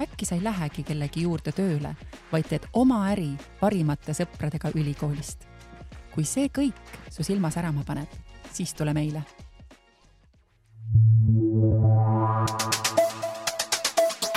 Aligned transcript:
äkki 0.00 0.26
sa 0.26 0.34
ei 0.34 0.44
lähegi 0.44 0.82
kellegi 0.82 1.22
juurde 1.26 1.52
tööle, 1.52 1.94
vaid 2.32 2.46
teed 2.50 2.68
oma 2.72 3.02
äri 3.12 3.32
parimate 3.60 4.14
sõpradega 4.14 4.72
ülikoolist. 4.74 5.46
kui 6.14 6.24
see 6.24 6.48
kõik 6.48 6.96
su 7.10 7.22
silma 7.22 7.50
särama 7.50 7.84
paneb, 7.86 8.08
siis 8.52 8.74
tule 8.74 8.94
meile. 8.94 9.22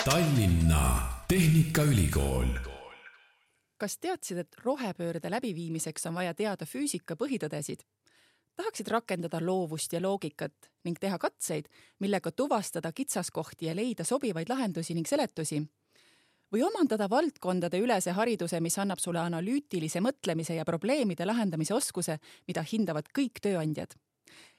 Tallinna 0.06 0.84
Tehnikaülikool. 1.28 2.48
kas 3.78 3.98
teadsid, 3.98 4.38
et 4.38 4.56
rohepöörde 4.66 5.30
läbiviimiseks 5.30 6.06
on 6.06 6.14
vaja 6.14 6.34
teada 6.34 6.66
füüsika 6.66 7.16
põhitõdesid? 7.16 7.82
Tahaksid 8.62 8.88
rakendada 8.88 9.40
loovust 9.42 9.94
ja 9.94 10.02
loogikat 10.02 10.70
ning 10.86 10.98
teha 11.00 11.18
katseid, 11.18 11.66
millega 12.00 12.32
tuvastada 12.32 12.92
kitsaskohti 12.92 13.66
ja 13.66 13.76
leida 13.76 14.04
sobivaid 14.06 14.50
lahendusi 14.50 14.94
ning 14.94 15.08
seletusi. 15.08 15.62
või 16.52 16.66
omandada 16.68 17.08
valdkondade 17.10 17.80
ülese 17.80 18.12
hariduse, 18.12 18.60
mis 18.60 18.76
annab 18.80 19.00
sulle 19.00 19.20
analüütilise 19.20 20.02
mõtlemise 20.04 20.58
ja 20.58 20.66
probleemide 20.66 21.26
lahendamise 21.26 21.74
oskuse, 21.74 22.18
mida 22.48 22.62
hindavad 22.62 23.06
kõik 23.18 23.40
tööandjad. 23.42 23.96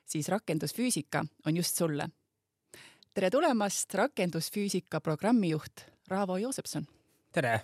siis 0.04 0.28
rakendusfüüsika 0.28 1.24
on 1.46 1.56
just 1.56 1.76
sulle. 1.76 2.08
tere 3.14 3.30
tulemast, 3.30 3.94
rakendusfüüsika 3.94 5.00
programmijuht 5.00 5.86
Raavo 6.08 6.36
Joosepson. 6.36 6.86
tere! 7.32 7.60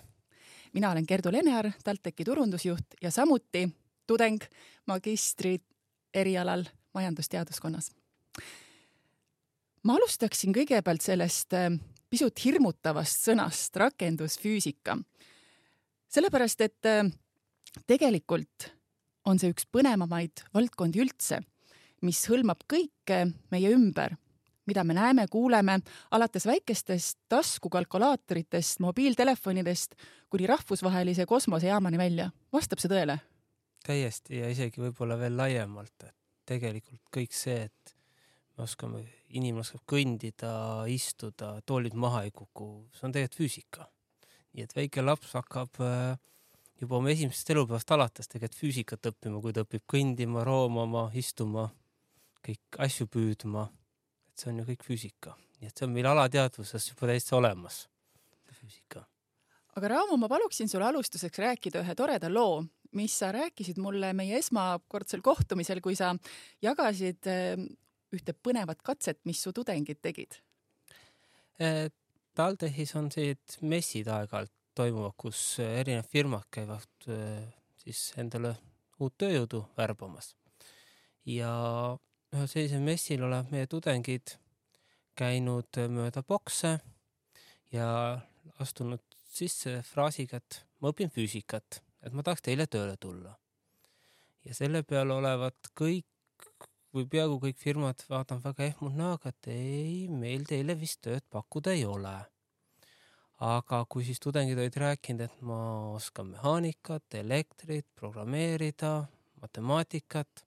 mina 0.73 0.91
olen 0.91 1.05
Gerdu 1.07 1.31
Lenear, 1.31 1.71
TalTechi 1.83 2.23
turundusjuht 2.23 2.85
ja 3.01 3.11
samuti 3.11 3.69
tudeng 4.07 4.41
magistri 4.85 5.59
erialal 6.13 6.65
majandusteaduskonnas. 6.93 7.91
ma 9.83 9.95
alustaksin 9.95 10.53
kõigepealt 10.53 11.01
sellest 11.01 11.53
äh, 11.53 11.71
pisut 12.09 12.45
hirmutavast 12.45 13.25
sõnast 13.29 13.75
rakendusfüüsika. 13.75 14.97
sellepärast, 16.09 16.61
et 16.61 16.85
äh, 16.85 17.11
tegelikult 17.87 18.71
on 19.25 19.39
see 19.39 19.51
üks 19.53 19.67
põnevamaid 19.69 20.45
valdkondi 20.53 21.03
üldse, 21.03 21.41
mis 22.01 22.23
hõlmab 22.29 22.65
kõike 22.71 23.25
meie 23.51 23.71
ümber, 23.75 24.15
mida 24.69 24.83
me 24.83 24.93
näeme, 24.93 25.27
kuuleme, 25.27 25.79
alates 26.11 26.45
väikestest 26.45 27.19
taskukalkulaatoritest, 27.29 28.79
mobiiltelefonidest 28.79 29.95
kuni 30.29 30.47
rahvusvahelise 30.47 31.25
kosmosejaamani 31.25 31.97
välja. 31.97 32.31
vastab 32.53 32.79
see 32.79 32.91
tõele? 32.91 33.19
Täiesti 33.85 34.41
ja 34.41 34.49
isegi 34.51 34.81
võib-olla 34.81 35.17
veel 35.19 35.37
laiemalt, 35.37 36.07
et 36.07 36.15
tegelikult 36.49 37.01
kõik 37.13 37.35
see, 37.35 37.67
et 37.69 37.95
me 38.57 38.65
oskame, 38.65 39.03
inimene 39.29 39.63
oskab 39.63 39.85
kõndida, 39.89 40.51
istuda, 40.91 41.55
toolid 41.65 41.95
maha 41.95 42.25
ei 42.27 42.33
kuku, 42.35 42.89
see 42.95 43.07
on 43.07 43.15
tegelikult 43.15 43.39
füüsika. 43.39 43.87
nii 44.53 44.65
et 44.65 44.73
väike 44.75 45.03
laps 45.05 45.35
hakkab 45.37 45.77
äh, 45.85 46.17
juba 46.81 46.97
oma 46.97 47.11
esimesest 47.13 47.51
elupäevast 47.53 47.91
alates 47.91 48.31
tegelikult 48.31 48.59
füüsikat 48.59 49.11
õppima, 49.11 49.41
kui 49.43 49.53
ta 49.55 49.63
õpib 49.65 49.85
kõndima, 49.93 50.43
roomama, 50.47 51.09
istuma, 51.13 51.69
kõik 52.45 52.79
asju 52.85 53.07
püüdma. 53.11 53.69
et 54.29 54.41
see 54.41 54.51
on 54.51 54.59
ju 54.61 54.65
kõik 54.71 54.83
füüsika, 54.87 55.35
nii 55.59 55.69
et 55.69 55.77
see 55.77 55.87
on 55.87 55.93
meil 55.93 56.07
alateadvuses 56.07 56.91
juba 56.91 57.11
täitsa 57.11 57.35
olemas, 57.37 57.87
füüsika. 58.59 59.05
aga 59.75 59.87
Raamo, 59.95 60.17
ma 60.17 60.27
paluksin 60.27 60.67
sul 60.67 60.83
alustuseks 60.83 61.39
rääkida 61.39 61.83
ühe 61.83 61.95
toreda 61.95 62.29
loo, 62.31 62.63
mis 62.97 63.13
sa 63.21 63.31
rääkisid 63.35 63.77
mulle 63.81 64.13
meie 64.17 64.39
esmakordsel 64.39 65.21
kohtumisel, 65.25 65.81
kui 65.81 65.95
sa 65.97 66.13
jagasid 66.61 67.29
ehm, 67.29 67.67
ühte 68.15 68.33
põnevat 68.33 68.81
katset, 68.85 69.19
mis 69.29 69.41
su 69.43 69.53
tudengid 69.53 70.01
tegid? 70.01 70.39
Eh, 71.59 71.89
TalTechis 72.37 72.95
on 72.97 73.11
sellised 73.13 73.59
messid 73.67 74.09
aeg-ajalt 74.09 74.53
toimuvad, 74.77 75.15
kus 75.19 75.59
erinevad 75.63 76.09
firmad 76.09 76.47
käivad 76.53 77.09
eh, 77.11 77.45
siis 77.83 78.09
endale 78.21 78.55
uut 78.99 79.15
tööjõudu 79.19 79.63
värbamas. 79.77 80.35
ja 81.25 81.51
ühel 82.33 82.47
sellisel 82.49 82.81
messil 82.81 83.23
olevad 83.23 83.51
meie 83.51 83.67
tudengid 83.69 84.37
käinud 85.19 85.77
mööda 85.91 86.23
bokse 86.23 86.77
ja 87.75 87.89
astunud 88.63 89.03
sisse 89.29 89.81
fraasiga, 89.85 90.39
et 90.39 90.63
ma 90.79 90.91
õpin 90.93 91.11
füüsikat 91.13 91.81
et 92.03 92.15
ma 92.15 92.23
tahaks 92.23 92.45
teile 92.45 92.67
tööle 92.67 92.95
tulla. 92.97 93.35
ja 94.45 94.55
selle 94.55 94.83
peale 94.87 95.13
olevat 95.13 95.71
kõik 95.77 96.07
või 96.95 97.05
peaaegu 97.05 97.37
kõik 97.43 97.59
firmad 97.61 98.03
vaatavad 98.09 98.43
väga 98.49 98.67
ehmunud 98.71 98.97
näoga, 98.97 99.29
et 99.29 99.49
ei, 99.53 100.07
meil 100.09 100.45
teile 100.49 100.75
vist 100.79 101.01
tööd 101.05 101.25
pakkuda 101.29 101.75
ei 101.75 101.85
ole. 101.85 102.17
aga 103.39 103.85
kui 103.87 104.03
siis 104.03 104.19
tudengid 104.19 104.59
olid 104.59 104.75
rääkinud, 104.75 105.21
et 105.23 105.41
ma 105.47 105.59
oskan 105.93 106.33
mehaanikat, 106.33 107.05
elektrit, 107.21 107.87
programmeerida, 107.95 109.05
matemaatikat, 109.41 110.43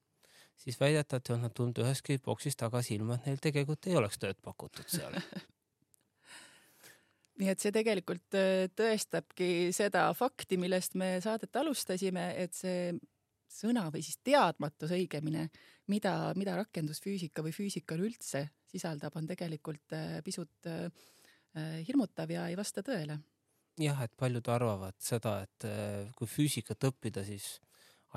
siis 0.57 0.77
väidetavalt 0.79 1.29
ei 1.29 1.33
olnud 1.33 1.47
nad 1.47 1.55
tulnud 1.57 1.81
ühestki 1.85 2.19
boksist 2.21 2.59
tagasi, 2.61 2.99
ilma 2.99 3.17
et 3.17 3.25
neil 3.31 3.41
tegelikult 3.41 3.89
ei 3.89 3.97
oleks 3.97 4.21
tööd 4.21 4.37
pakutud 4.45 4.93
seal 4.93 5.17
nii 7.41 7.49
et 7.53 7.63
see 7.63 7.73
tegelikult 7.73 8.37
äh, 8.37 8.67
tõestabki 8.77 9.71
seda 9.75 10.05
fakti, 10.17 10.59
millest 10.61 10.97
me 10.99 11.15
saadet 11.23 11.55
alustasime, 11.61 12.29
et 12.39 12.53
see 12.57 12.93
sõna 13.53 13.87
või 13.93 14.03
siis 14.05 14.19
teadmatus 14.25 14.93
õigemini, 14.95 15.47
mida, 15.91 16.15
mida 16.37 16.57
rakendusfüüsika 16.61 17.43
või 17.45 17.53
füüsika 17.55 17.97
üleüldse 17.97 18.47
sisaldab, 18.69 19.15
on 19.17 19.29
tegelikult 19.29 19.93
äh, 19.97 20.17
pisut 20.25 20.69
äh, 20.69 20.87
hirmutav 21.87 22.31
ja 22.33 22.47
ei 22.49 22.57
vasta 22.57 22.81
tõele. 22.85 23.19
jah, 23.77 24.01
et 24.05 24.13
paljud 24.17 24.47
arvavad 24.49 24.97
seda, 25.01 25.39
et 25.45 25.65
kui 26.17 26.29
füüsikat 26.29 26.89
õppida, 26.89 27.21
siis 27.25 27.59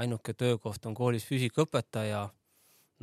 ainuke 0.00 0.32
töökoht 0.32 0.86
on 0.86 0.94
koolis 0.96 1.24
füüsikaõpetaja. 1.28 2.22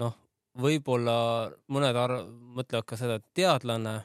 noh, 0.02 0.18
võib-olla 0.58 1.52
mõned 1.70 1.98
arv-, 1.98 2.30
mõtlevad 2.58 2.86
ka 2.90 2.98
seda, 2.98 3.20
et 3.22 3.30
teadlane 3.34 4.00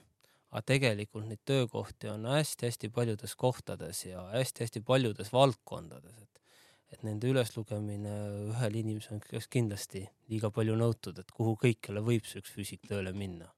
aga 0.50 0.64
tegelikult 0.72 1.28
neid 1.28 1.42
töökohti 1.48 2.08
on 2.12 2.24
hästi-hästi 2.30 2.90
paljudes 2.94 3.34
kohtades 3.36 4.04
ja 4.06 4.24
hästi-hästi 4.32 4.80
paljudes 4.86 5.32
valdkondades, 5.32 6.16
et 6.22 6.38
et 6.88 7.04
nende 7.04 7.28
üleslugemine 7.28 8.14
ühel 8.48 8.78
inimesel 8.80 9.18
on 9.18 9.46
kindlasti 9.52 10.06
liiga 10.32 10.50
palju 10.54 10.76
nõutud, 10.80 11.18
et 11.20 11.32
kuhu 11.36 11.52
kõikjale 11.60 12.00
võib 12.04 12.24
see 12.24 12.40
üks 12.40 12.54
füüsik 12.54 12.88
tööle 12.88 13.12
minna. 13.12 13.50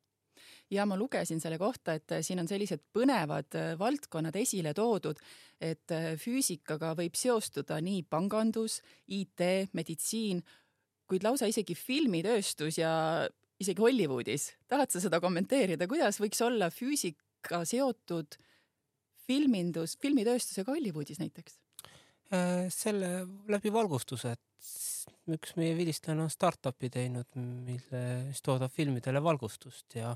Ja 0.70 0.84
ma 0.86 0.94
lugesin 0.98 1.40
selle 1.42 1.58
kohta, 1.58 1.96
et 1.98 2.12
siin 2.22 2.38
on 2.42 2.48
sellised 2.50 2.82
põnevad 2.94 3.56
äh, 3.58 3.72
valdkonnad 3.78 4.36
esile 4.38 4.70
toodud, 4.74 5.18
et 5.58 5.94
äh, 5.94 6.12
füüsikaga 6.18 6.92
võib 6.98 7.18
seostuda 7.18 7.80
nii 7.82 8.04
pangandus, 8.10 8.78
IT, 9.10 9.42
meditsiin, 9.74 10.44
kuid 11.10 11.26
lausa 11.26 11.48
isegi 11.50 11.74
filmitööstus 11.74 12.78
ja 12.78 12.92
isegi 13.60 13.82
Hollywoodis. 13.82 14.50
tahad 14.68 14.92
sa 14.92 15.02
seda 15.02 15.20
kommenteerida, 15.20 15.88
kuidas 15.90 16.20
võiks 16.22 16.40
olla 16.44 16.70
füüsika 16.72 17.62
seotud 17.68 18.38
filmindus, 19.26 19.96
filmitööstusega 20.00 20.72
Hollywoodis 20.72 21.20
näiteks? 21.22 21.58
Äh, 22.34 22.68
selle 22.72 23.26
läbi 23.50 23.72
valgustuse, 23.74 24.36
et 24.36 25.34
üks 25.34 25.54
meie 25.58 25.74
vilistlane 25.78 26.24
on 26.24 26.32
startup'i 26.32 26.90
teinud, 26.92 27.28
mille, 27.36 28.02
mis 28.28 28.42
toodab 28.44 28.72
filmidele 28.74 29.22
valgustust 29.22 29.98
ja, 29.98 30.14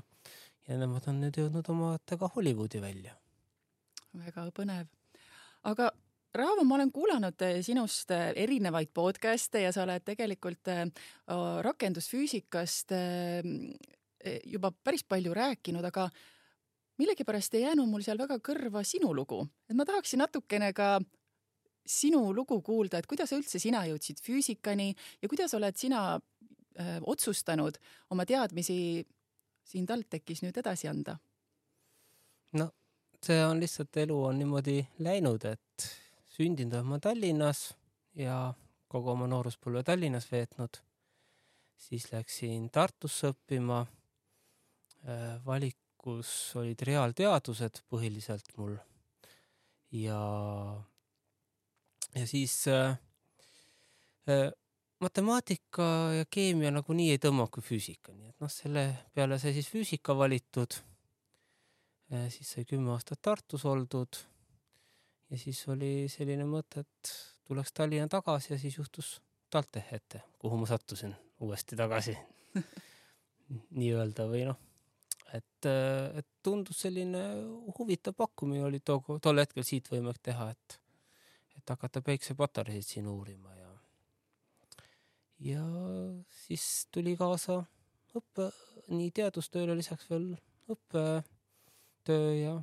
ja 0.67 0.79
nemad 0.79 1.07
on 1.11 1.21
nüüd 1.23 1.39
jõudnud 1.39 1.69
omadega 1.73 2.29
Hollywoodi 2.35 2.81
välja. 2.83 3.15
väga 4.15 4.47
põnev. 4.55 4.87
aga 5.63 5.91
Raavo, 6.35 6.65
ma 6.67 6.75
olen 6.75 6.91
kuulanud 6.91 7.43
eh, 7.47 7.61
sinust 7.63 8.09
eh, 8.11 8.33
erinevaid 8.43 8.89
podcast'e 8.95 9.61
ja 9.63 9.71
sa 9.71 9.85
oled 9.85 10.03
tegelikult 10.03 10.67
eh, 10.73 10.81
rakendusfüüsikast 11.63 12.91
juba 14.49 14.71
päris 14.83 15.05
palju 15.07 15.35
rääkinud, 15.37 15.85
aga 15.85 16.09
millegipärast 16.99 17.55
ei 17.55 17.61
jäänud 17.67 17.87
mul 17.87 18.03
seal 18.03 18.17
väga 18.19 18.39
kõrva 18.43 18.81
sinu 18.83 19.13
lugu, 19.15 19.43
et 19.69 19.77
ma 19.77 19.85
tahaksin 19.87 20.23
natukene 20.23 20.71
ka 20.75 20.97
sinu 21.85 22.23
lugu 22.33 22.57
kuulda, 22.65 22.99
et 22.99 23.07
kuidas 23.07 23.31
üldse 23.37 23.61
sina 23.61 23.85
jõudsid 23.85 24.19
füüsikani 24.25 24.89
ja 25.21 25.29
kuidas 25.29 25.53
oled 25.53 25.77
sina 25.77 26.15
öö, 26.17 26.95
otsustanud 27.13 27.77
oma 28.09 28.25
teadmisi 28.25 29.05
siin 29.63 29.85
TalTechis 29.85 30.41
nüüd 30.41 30.57
edasi 30.57 30.89
anda? 30.89 31.19
no 32.57 32.71
see 33.21 33.37
on 33.45 33.61
lihtsalt, 33.61 33.93
elu 34.01 34.17
on 34.31 34.41
niimoodi 34.41 34.81
läinud, 35.05 35.45
et 35.45 35.91
sündinud 36.35 36.73
olen 36.79 36.89
ma 36.91 36.99
Tallinnas 36.99 37.69
ja 38.19 38.53
kogu 38.91 39.13
oma 39.15 39.27
nooruspõlve 39.31 39.83
Tallinnas 39.83 40.27
veetnud. 40.31 40.81
siis 41.77 42.11
läksin 42.11 42.69
Tartusse 42.71 43.33
õppima. 43.33 43.85
valikus 45.45 46.55
olid 46.55 46.81
reaalteadused 46.81 47.83
põhiliselt 47.89 48.47
mul 48.57 48.77
ja, 49.91 50.19
ja 52.15 52.27
siis 52.27 52.67
äh, 52.67 52.97
äh, 54.29 54.51
matemaatika 54.99 55.83
ja 56.17 56.25
keemia 56.29 56.71
nagunii 56.71 57.11
ei 57.13 57.21
tõmba 57.21 57.47
kui 57.51 57.63
füüsika, 57.63 58.13
nii 58.15 58.31
et 58.31 58.39
noh, 58.41 58.51
selle 58.51 58.85
peale 59.13 59.39
sai 59.39 59.53
siis 59.53 59.69
füüsika 59.71 60.17
valitud 60.17 60.79
äh,. 62.11 62.27
siis 62.33 62.55
sai 62.55 62.65
kümme 62.65 62.95
aastat 62.95 63.21
Tartus 63.21 63.65
oldud 63.65 64.25
ja 65.29 65.39
siis 65.39 65.61
oli 65.71 66.05
selline 66.11 66.45
mõte, 66.49 66.85
et 66.85 67.13
tuleks 67.47 67.73
Tallinna 67.73 68.07
tagasi 68.11 68.53
ja 68.53 68.59
siis 68.61 68.77
juhtus 68.77 69.15
TalTech 69.49 69.93
ette, 69.93 70.21
kuhu 70.39 70.57
ma 70.57 70.69
sattusin 70.69 71.15
uuesti 71.45 71.77
tagasi. 71.79 72.15
Nii-öelda 73.79 74.25
või 74.29 74.41
noh, 74.47 74.57
et, 75.37 75.67
et 76.17 76.27
tundus 76.43 76.81
selline 76.85 77.21
huvitav 77.77 78.15
pakkumine 78.17 78.65
oli 78.65 78.81
too, 78.85 79.19
tol 79.21 79.41
hetkel 79.41 79.65
siit 79.67 79.89
võimalik 79.91 80.23
teha, 80.25 80.49
et, 80.55 80.79
et 81.59 81.73
hakata 81.75 82.01
päiksepatareisid 82.05 82.95
siin 82.95 83.09
uurima 83.11 83.53
ja, 83.59 83.71
ja 85.51 85.65
siis 86.45 86.87
tuli 86.93 87.13
kaasa 87.19 87.61
õppe, 88.17 88.49
nii 88.95 89.11
teadustööle 89.13 89.75
lisaks 89.77 90.09
veel 90.09 90.31
õppetöö 90.73 92.29
ja 92.33 92.55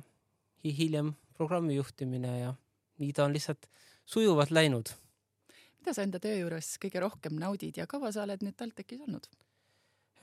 hiljem 0.63 1.13
programmi 1.37 1.77
juhtimine 1.77 2.33
ja 2.39 2.53
nii 3.01 3.13
ta 3.13 3.25
on 3.27 3.33
lihtsalt 3.35 3.69
sujuvalt 4.05 4.51
läinud. 4.51 4.93
mida 5.79 5.93
sa 5.93 6.05
enda 6.05 6.19
töö 6.23 6.35
juures 6.37 6.75
kõige 6.79 7.01
rohkem 7.03 7.35
naudid 7.39 7.77
ja 7.77 7.87
kaua 7.87 8.11
sa 8.15 8.23
oled 8.23 8.43
nüüd 8.45 8.55
TalTechis 8.55 9.03
olnud? 9.07 9.27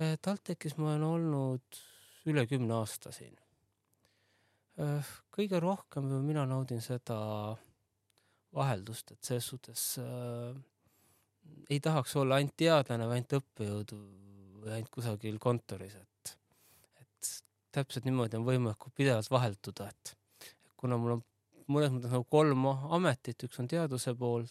Eh, 0.01 0.17
TalTechis 0.23 0.77
ma 0.79 0.95
olen 0.95 1.03
olnud 1.05 1.81
üle 2.31 2.47
kümne 2.47 2.79
aasta 2.79 3.13
siin. 3.13 3.37
Eh, 4.81 5.11
kõige 5.37 5.61
rohkem 5.61 6.09
mina 6.25 6.47
naudin 6.49 6.81
seda 6.81 7.19
vaheldust, 8.57 9.13
et 9.13 9.25
selles 9.25 9.47
suhtes 9.53 9.85
äh, 10.03 10.57
ei 11.71 11.81
tahaks 11.81 12.17
olla 12.19 12.41
ainult 12.41 12.57
teadlane 12.59 13.07
või 13.07 13.19
ainult 13.19 13.37
õppejõud 13.41 13.95
või 14.61 14.73
ainult 14.77 14.91
kusagil 14.95 15.39
kontoris, 15.43 15.95
et, 16.01 16.33
et 17.01 17.31
täpselt 17.77 18.09
niimoodi 18.09 18.39
on 18.41 18.47
võimalik 18.49 18.91
pidevalt 18.97 19.31
vahelduda, 19.31 19.89
et 19.93 20.15
kuna 20.81 20.97
mul 21.01 21.19
on 21.19 21.25
mõnes 21.71 21.93
mõttes 21.95 22.13
nagu 22.13 22.27
kolm 22.31 22.67
ametit, 22.97 23.47
üks 23.47 23.61
on 23.63 23.69
teaduse 23.71 24.15
pool, 24.19 24.47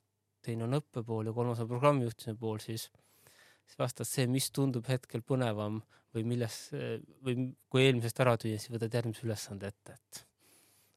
teine 0.45 0.65
on 0.67 0.77
õppe 0.79 1.03
pool 1.05 1.29
ja 1.29 1.35
kolmas 1.35 1.61
on 1.63 1.69
programmijuhtimise 1.71 2.37
pool, 2.39 2.59
siis, 2.63 2.87
siis 3.67 3.79
vastavalt 3.79 4.11
see, 4.11 4.27
mis 4.31 4.49
tundub 4.55 4.87
hetkel 4.89 5.23
põnevam 5.25 5.81
või 6.15 6.25
milles 6.25 6.59
või 7.25 7.49
kui 7.69 7.85
eelmisest 7.85 8.21
ära 8.23 8.35
tüüa, 8.39 8.59
siis 8.59 8.73
võtad 8.73 8.95
järgmise 8.95 9.25
ülesande 9.27 9.73
ette, 9.73 9.97
et, 9.97 10.21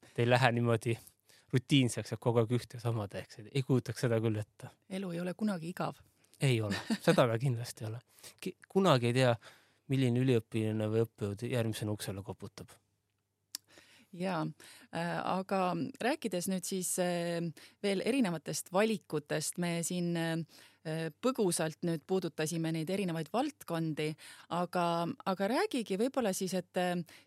et 0.08 0.22
ei 0.22 0.28
lähe 0.28 0.52
niimoodi 0.58 0.96
rutiinseks, 1.52 2.14
et 2.14 2.22
kogu 2.22 2.40
aeg 2.40 2.54
ühte 2.56 2.80
sama 2.80 3.08
teeks, 3.12 3.42
ei 3.50 3.64
kujutaks 3.66 4.06
seda 4.06 4.20
küll 4.24 4.40
ette. 4.40 4.70
elu 4.88 5.10
ei 5.12 5.20
ole 5.20 5.34
kunagi 5.38 5.72
igav. 5.72 5.98
ei 6.40 6.60
ole, 6.64 6.78
seda 7.06 7.26
ka 7.28 7.40
kindlasti 7.40 7.84
ei 7.84 7.90
ole. 7.90 8.04
kunagi 8.72 9.10
ei 9.10 9.18
tea, 9.20 9.34
milline 9.92 10.22
üliõpilane 10.22 10.86
või 10.88 11.02
õppejõud 11.04 11.42
järgmisena 11.50 11.92
uksele 11.92 12.22
koputab 12.24 12.70
ja 14.12 14.40
äh, 14.94 15.18
aga 15.24 15.72
rääkides 16.02 16.48
nüüd 16.52 16.66
siis 16.68 16.94
äh, 17.02 17.40
veel 17.82 18.04
erinevatest 18.04 18.72
valikutest, 18.72 19.58
me 19.62 19.78
siin 19.86 20.16
äh, 20.16 20.36
põgusalt 21.22 21.84
nüüd 21.86 22.02
puudutasime 22.10 22.72
neid 22.74 22.90
erinevaid 22.90 23.30
valdkondi, 23.32 24.08
aga, 24.56 25.06
aga 25.30 25.48
räägigi 25.52 25.98
võib-olla 26.00 26.32
siis, 26.34 26.56
et 26.58 26.80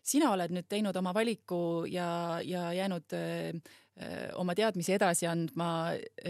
sina 0.04 0.28
oled 0.34 0.52
nüüd 0.52 0.68
teinud 0.68 0.96
oma 1.00 1.14
valiku 1.16 1.86
ja, 1.88 2.36
ja 2.44 2.68
jäänud 2.76 3.16
oma 4.36 4.52
teadmisi 4.52 4.92
edasi 4.92 5.24
andma 5.24 5.70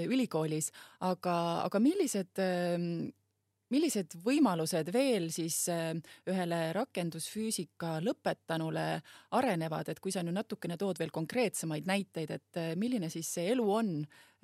ülikoolis, 0.06 0.70
aga, 1.03 1.35
aga 1.67 1.82
millised 1.82 2.38
millised 3.75 4.15
võimalused 4.25 4.91
veel 4.95 5.29
siis 5.35 5.59
äh, 5.73 5.93
ühele 6.31 6.61
rakendusfüüsika 6.77 7.97
lõpetanule 8.05 8.87
arenevad, 9.39 9.91
et 9.91 10.01
kui 10.03 10.15
sa 10.15 10.23
nüüd 10.23 10.37
natukene 10.39 10.79
tood 10.81 11.01
veel 11.01 11.13
konkreetsemaid 11.15 11.89
näiteid, 11.89 12.35
et 12.39 12.61
äh, 12.61 12.75
milline 12.79 13.11
siis 13.13 13.31
see 13.39 13.51
elu 13.55 13.67
on 13.79 13.97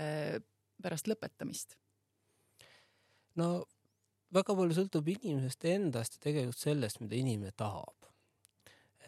äh, 0.03 0.41
pärast 0.83 1.11
lõpetamist? 1.11 1.79
no 3.39 3.65
väga 4.35 4.57
palju 4.57 4.77
sõltub 4.77 5.07
inimesest 5.09 5.69
endast 5.71 6.19
ja 6.19 6.27
tegelikult 6.27 6.61
sellest, 6.61 7.01
mida 7.01 7.17
inimene 7.17 7.55
tahab. 7.57 8.11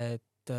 et, 0.01 0.51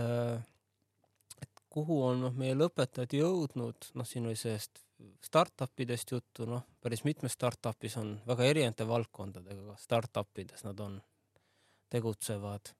et 1.42 1.64
kuhu 1.70 1.98
on 2.06 2.22
noh, 2.28 2.36
meie 2.38 2.54
lõpetajad 2.58 3.16
jõudnud, 3.18 3.90
noh, 3.98 4.08
siin 4.08 4.30
oli 4.30 4.38
sellest 4.38 4.85
startup 5.24 5.80
idest 5.80 6.12
juttu, 6.12 6.46
noh, 6.50 6.64
päris 6.82 7.04
mitmes 7.04 7.36
startup'is 7.36 7.98
on 8.00 8.16
väga 8.28 8.48
erinevate 8.52 8.88
valdkondadega, 8.88 9.76
startup 9.80 10.40
ides 10.40 10.64
nad 10.68 10.80
on, 10.80 11.00
tegutsevad. 11.92 12.72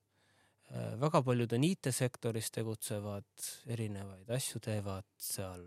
Äh, 0.72 0.94
väga 1.00 1.22
paljud 1.22 1.52
on 1.52 1.64
IT-sektoris 1.64 2.50
tegutsevad, 2.54 3.28
erinevaid 3.72 4.30
asju 4.38 4.60
teevad 4.64 5.06
seal 5.20 5.66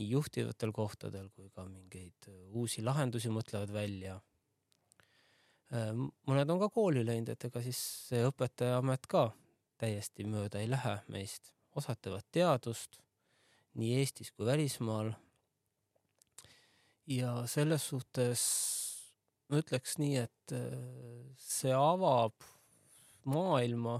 nii 0.00 0.08
juhtivatel 0.10 0.72
kohtadel 0.72 1.28
kui 1.34 1.48
ka 1.54 1.64
mingeid 1.68 2.28
äh, 2.28 2.42
uusi 2.56 2.84
lahendusi 2.84 3.32
mõtlevad 3.32 3.72
välja. 3.74 4.18
Äh, 5.72 5.92
mõned 6.28 6.52
on 6.52 6.60
ka 6.64 6.70
kooli 6.74 7.04
läinud, 7.06 7.32
et 7.32 7.48
ega 7.48 7.62
siis 7.64 7.80
see 8.10 8.24
õpetajaamet 8.28 9.08
ka 9.10 9.30
täiesti 9.80 10.26
mööda 10.28 10.60
ei 10.60 10.68
lähe 10.68 10.98
meist, 11.08 11.54
osad 11.78 12.00
teevad 12.02 12.26
teadust 12.34 13.00
nii 13.78 14.00
Eestis 14.00 14.32
kui 14.34 14.46
välismaal 14.46 15.12
ja 17.10 17.32
selles 17.50 17.88
suhtes 17.90 18.42
ma 19.50 19.58
ütleks 19.60 19.98
nii, 19.98 20.16
et 20.22 20.54
äh, 20.54 20.78
see 21.42 21.72
avab 21.74 22.46
maailma 23.30 23.98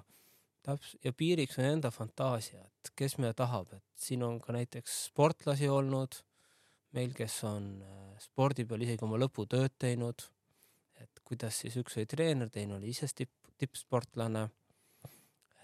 täps- 0.66 0.96
ja 1.04 1.12
piiriks 1.12 1.58
on 1.58 1.66
enda 1.72 1.90
fantaasia, 1.94 2.62
et 2.62 2.92
kes 2.96 3.18
mida 3.18 3.34
tahab, 3.36 3.72
et 3.74 3.84
siin 3.98 4.22
on 4.26 4.38
ka 4.42 4.54
näiteks 4.54 5.06
sportlasi 5.08 5.68
olnud 5.68 6.20
meil, 6.94 7.14
kes 7.16 7.42
on 7.50 7.72
äh, 7.82 8.14
spordi 8.22 8.66
peal 8.68 8.86
isegi 8.86 9.06
oma 9.06 9.18
lõputööd 9.20 9.76
teinud. 9.78 10.28
et 11.00 11.20
kuidas 11.24 11.56
siis 11.62 11.79
üks 11.81 11.94
oli 11.96 12.05
treener, 12.06 12.50
teine 12.52 12.74
oli 12.76 12.90
ise 12.93 13.06
tipp, 13.17 13.32
tippsportlane. 13.58 14.48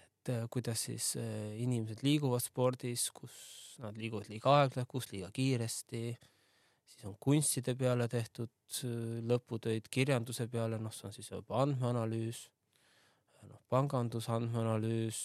et 0.03 0.31
äh, 0.33 0.47
kuidas 0.51 0.87
siis 0.89 1.13
inimesed 1.15 2.03
liiguvad 2.03 2.43
spordis, 2.43 3.11
kus 3.11 3.77
nad 3.79 3.95
liiguvad 3.95 4.27
liiga 4.27 4.55
aeglaselt, 4.59 4.89
kus 4.89 5.11
liiga 5.13 5.29
kiiresti 5.31 6.17
siis 6.87 7.05
on 7.05 7.17
kunstide 7.19 7.75
peale 7.75 8.07
tehtud 8.11 8.51
äh, 8.83 9.17
lõputöid, 9.27 9.89
kirjanduse 9.91 10.47
peale, 10.51 10.79
noh, 10.81 10.93
see 10.95 11.09
on 11.09 11.15
siis 11.15 11.31
juba 11.31 11.61
andmeanalüüs, 11.63 12.45
noh, 13.47 13.61
panganduse 13.71 14.31
andmeanalüüs, 14.35 15.21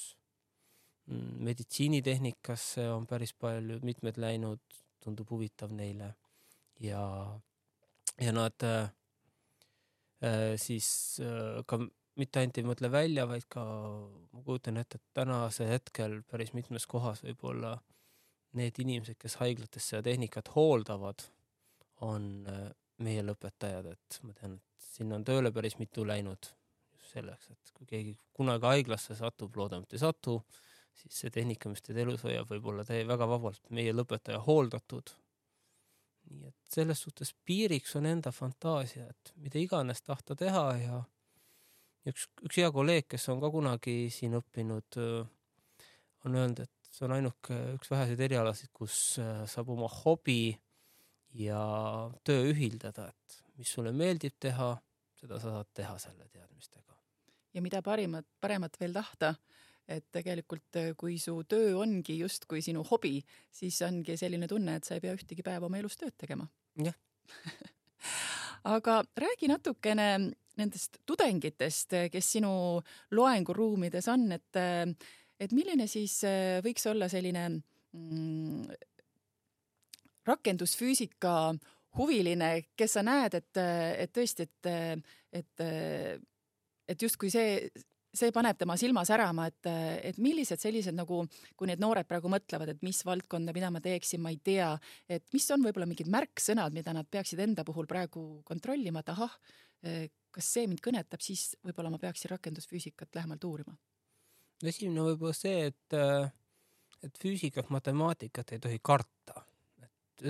mm, 1.10 1.38
meditsiinitehnikasse 1.48 2.88
on 2.92 3.06
päris 3.10 3.34
palju, 3.34 3.80
mitmed 3.86 4.20
läinud, 4.20 4.82
tundub 5.02 5.30
huvitav 5.34 5.72
neile. 5.74 6.12
Ja, 6.82 7.02
ja 8.20 8.32
nad 8.34 8.66
äh, 8.66 8.90
äh, 10.22 10.54
siis 10.58 11.20
äh, 11.22 11.62
ka 11.66 11.78
mitte 12.18 12.42
ainult 12.42 12.58
ei 12.60 12.66
mõtle 12.66 12.90
välja, 12.92 13.24
vaid 13.28 13.46
ka 13.50 13.62
ma 13.64 14.42
kujutan 14.44 14.80
ette, 14.82 14.98
et 14.98 15.14
tänasel 15.16 15.70
hetkel 15.70 16.20
päris 16.28 16.52
mitmes 16.56 16.86
kohas 16.90 17.22
võib-olla 17.24 17.76
need 18.58 18.76
inimesed, 18.82 19.16
kes 19.20 19.38
haiglates 19.40 19.86
seda 19.88 20.02
tehnikat 20.10 20.50
hooldavad 20.56 21.24
on 22.02 22.26
äh, 22.50 22.66
meie 23.02 23.22
lõpetajad, 23.26 23.88
et 23.94 24.18
ma 24.26 24.34
tean, 24.38 24.58
et 24.58 24.90
sinna 24.92 25.18
on 25.18 25.24
tööle 25.26 25.52
päris 25.54 25.78
mitu 25.80 26.04
läinud 26.06 26.50
just 26.96 27.14
selleks, 27.16 27.50
et 27.52 27.72
kui 27.76 27.88
keegi 27.88 28.12
kunagi 28.36 28.68
haiglasse 28.68 29.16
satub, 29.18 29.56
loodame, 29.58 29.86
et 29.88 29.96
ei 29.96 30.02
satu, 30.02 30.38
siis 30.98 31.22
see 31.24 31.32
tehnika, 31.34 31.70
mis 31.72 31.84
teid 31.84 31.98
elus 32.02 32.24
hoiab, 32.26 32.48
võib 32.50 32.68
olla 32.72 32.84
täie 32.88 33.06
väga 33.08 33.28
vabalt 33.28 33.70
meie 33.74 33.94
lõpetaja 33.94 34.42
hooldatud. 34.46 35.14
nii 36.32 36.46
et 36.48 36.74
selles 36.74 37.00
suhtes 37.02 37.32
piiriks 37.44 37.96
on 37.98 38.06
enda 38.06 38.30
fantaasia, 38.32 39.08
et 39.10 39.32
mida 39.42 39.58
iganes 39.58 40.02
tahta 40.06 40.36
teha 40.38 40.66
ja 40.78 41.00
üks, 42.08 42.28
üks 42.46 42.60
hea 42.62 42.70
kolleeg, 42.72 43.08
kes 43.10 43.28
on 43.32 43.40
ka 43.42 43.50
kunagi 43.50 43.96
siin 44.10 44.38
õppinud, 44.38 45.00
on 46.22 46.38
öelnud, 46.38 46.62
et 46.62 46.92
see 46.92 47.06
on 47.08 47.16
ainuke 47.16 47.56
üks 47.76 47.90
väheseid 47.90 48.20
erialasid, 48.20 48.70
kus 48.76 49.18
äh, 49.22 49.42
saab 49.50 49.72
oma 49.74 49.88
hobi 50.02 50.54
ja 51.34 51.62
töö 52.24 52.50
ühildada, 52.50 53.08
et 53.08 53.38
mis 53.60 53.72
sulle 53.72 53.92
meeldib 53.96 54.36
teha, 54.40 54.74
seda 55.20 55.38
sa 55.40 55.56
saad 55.56 55.70
teha 55.74 55.96
selle 56.02 56.28
teadmistega. 56.32 56.96
ja 57.54 57.62
mida 57.62 57.82
parimat, 57.82 58.26
paremat 58.40 58.76
veel 58.80 58.92
tahta, 58.96 59.34
et 59.88 60.06
tegelikult 60.14 60.78
kui 60.96 61.18
su 61.18 61.42
töö 61.48 61.74
ongi 61.82 62.18
justkui 62.18 62.62
sinu 62.62 62.84
hobi, 62.90 63.18
siis 63.50 63.80
ongi 63.82 64.16
selline 64.16 64.48
tunne, 64.48 64.76
et 64.76 64.84
sa 64.84 64.96
ei 64.96 65.04
pea 65.04 65.14
ühtegi 65.16 65.44
päeva 65.44 65.66
oma 65.66 65.80
elus 65.80 65.98
tööd 66.00 66.16
tegema. 66.18 66.48
jah 66.80 66.96
aga 68.76 69.02
räägi 69.18 69.48
natukene 69.50 70.06
nendest 70.60 70.98
tudengitest, 71.08 71.94
kes 72.12 72.30
sinu 72.36 72.52
loenguruumides 73.16 74.08
on, 74.12 74.28
et, 74.36 74.60
et 75.40 75.54
milline 75.56 75.86
siis 75.90 76.18
võiks 76.64 76.84
olla 76.90 77.08
selline 77.12 77.46
mm, 77.48 78.66
rakendusfüüsika 80.28 81.36
huviline, 81.98 82.50
kes 82.78 82.98
sa 82.98 83.04
näed, 83.04 83.34
et, 83.36 83.62
et 84.04 84.12
tõesti, 84.14 84.46
et, 84.48 85.08
et, 85.40 85.64
et 86.88 87.04
justkui 87.04 87.30
see, 87.32 87.58
see 88.12 88.32
paneb 88.32 88.58
tema 88.60 88.76
silma 88.80 89.04
särama, 89.08 89.48
et, 89.50 89.68
et 90.12 90.20
millised 90.22 90.60
sellised 90.60 90.96
nagu, 90.96 91.22
kui 91.56 91.68
need 91.68 91.82
noored 91.82 92.08
praegu 92.08 92.30
mõtlevad, 92.32 92.72
et 92.72 92.82
mis 92.84 93.02
valdkonda, 93.08 93.54
mida 93.56 93.70
ma 93.72 93.82
teeksin, 93.84 94.22
ma 94.24 94.32
ei 94.32 94.40
tea, 94.44 94.72
et 95.08 95.24
mis 95.36 95.48
on 95.54 95.64
võib-olla 95.64 95.88
mingid 95.90 96.08
märksõnad, 96.12 96.74
mida 96.76 96.96
nad 96.96 97.08
peaksid 97.12 97.40
enda 97.44 97.64
puhul 97.68 97.88
praegu 97.90 98.42
kontrollima, 98.48 99.04
et 99.04 99.12
ahah, 99.12 99.36
kas 100.32 100.48
see 100.56 100.68
mind 100.68 100.80
kõnetab, 100.84 101.20
siis 101.24 101.52
võib-olla 101.64 101.92
ma 101.92 102.00
peaksin 102.00 102.32
rakendusfüüsikat 102.32 103.20
lähemalt 103.20 103.44
uurima. 103.44 103.76
esimene 104.62 105.04
võib-olla 105.10 105.36
see, 105.36 105.72
et, 105.72 105.96
et 107.02 107.18
füüsikat, 107.18 107.72
matemaatikat 107.74 108.52
ei 108.52 108.62
tohi 108.62 108.78
karta. 108.82 109.42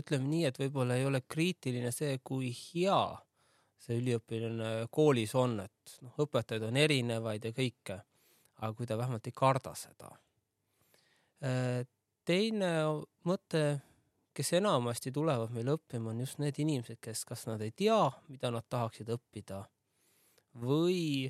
Ütleme 0.00 0.28
nii, 0.28 0.46
et 0.48 0.58
võib-olla 0.60 0.96
ei 0.98 1.06
ole 1.08 1.22
kriitiline 1.28 1.92
see, 1.94 2.18
kui 2.24 2.50
hea 2.54 3.02
see 3.82 3.98
üliõpilane 3.98 4.88
koolis 4.94 5.34
on, 5.38 5.58
et 5.64 5.94
noh, 6.04 6.14
õpetajaid 6.22 6.68
on 6.68 6.78
erinevaid 6.78 7.48
ja 7.48 7.54
kõike, 7.56 7.98
aga 8.62 8.72
kui 8.78 8.86
ta 8.86 8.98
vähemalt 8.98 9.26
ei 9.26 9.34
karda 9.34 9.74
seda. 9.78 10.12
Äh, 11.42 11.82
teine 12.24 12.72
mõte, 13.26 13.64
kes 14.32 14.54
enamasti 14.60 15.12
tulevad 15.12 15.50
meile 15.52 15.74
õppima, 15.76 16.12
on 16.12 16.22
just 16.22 16.38
need 16.38 16.58
inimesed, 16.62 17.00
kes, 17.02 17.24
kas 17.28 17.46
nad 17.50 17.62
ei 17.64 17.74
tea, 17.74 18.04
mida 18.30 18.52
nad 18.54 18.68
tahaksid 18.70 19.10
õppida 19.12 19.64
või 20.62 21.26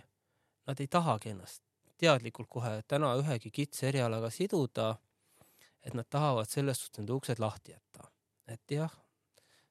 nad 0.69 0.81
ei 0.83 0.91
tahagi 0.91 1.33
ennast 1.33 1.63
teadlikult 2.03 2.51
kohe 2.51 2.81
täna 2.91 3.15
ühegi 3.21 3.53
kitsa 3.55 3.87
erialaga 3.91 4.31
siduda, 4.35 4.95
et 5.83 5.95
nad 5.95 6.09
tahavad 6.11 6.51
selles 6.51 6.81
suhtes 6.83 7.03
enda 7.03 7.15
uksed 7.15 7.43
lahti 7.43 7.75
jätta. 7.75 8.12
Et 8.55 8.75
jah, 8.77 8.93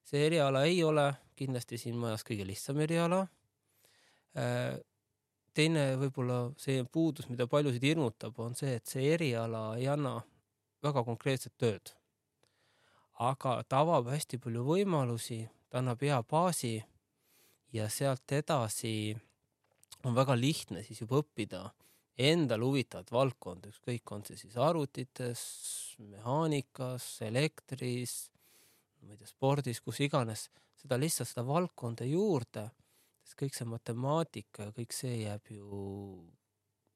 see 0.04 0.26
eriala 0.26 0.64
ei 0.68 0.82
ole 0.84 1.08
kindlasti 1.38 1.78
siin 1.80 1.98
majas 1.98 2.24
kõige 2.26 2.46
lihtsam 2.46 2.80
eriala. 2.84 3.22
Äh, 4.38 4.78
teine 5.54 5.86
võib-olla 6.00 6.38
see 6.60 6.84
puudus, 6.84 7.28
mida 7.28 7.46
paljusid 7.50 7.84
hirmutab, 7.84 8.38
on 8.40 8.56
see, 8.58 8.76
et 8.78 8.88
see 8.88 9.12
eriala 9.14 9.72
ei 9.80 9.88
anna 9.92 10.18
väga 10.82 11.04
konkreetset 11.06 11.54
tööd. 11.58 11.94
aga 13.22 13.60
ta 13.68 13.82
avab 13.84 14.08
hästi 14.10 14.38
palju 14.42 14.64
võimalusi, 14.66 15.44
ta 15.70 15.78
annab 15.78 16.00
hea 16.02 16.16
baasi 16.26 16.80
ja 17.72 17.86
sealt 17.92 18.32
edasi 18.32 19.14
on 20.02 20.16
väga 20.16 20.34
lihtne 20.34 20.82
siis 20.82 21.04
juba 21.04 21.20
õppida 21.20 21.68
endale 22.18 22.64
huvitavat 22.66 23.12
valdkonda, 23.12 23.70
ükskõik, 23.72 24.10
on 24.12 24.24
see 24.26 24.36
siis 24.40 24.56
arvutites, 24.60 25.42
mehaanikas, 25.98 27.06
elektris, 27.28 28.31
ma 29.06 29.14
ei 29.14 29.20
tea, 29.20 29.30
spordis, 29.30 29.80
kus 29.84 30.00
iganes, 30.04 30.48
seda 30.80 30.98
lihtsalt 31.00 31.30
seda 31.30 31.44
valdkonda 31.46 32.06
juurde, 32.08 32.68
sest 33.26 33.38
kõik 33.38 33.56
see 33.56 33.68
matemaatika 33.70 34.68
ja 34.68 34.76
kõik 34.76 34.94
see 34.96 35.16
jääb 35.24 35.52
ju 35.54 35.66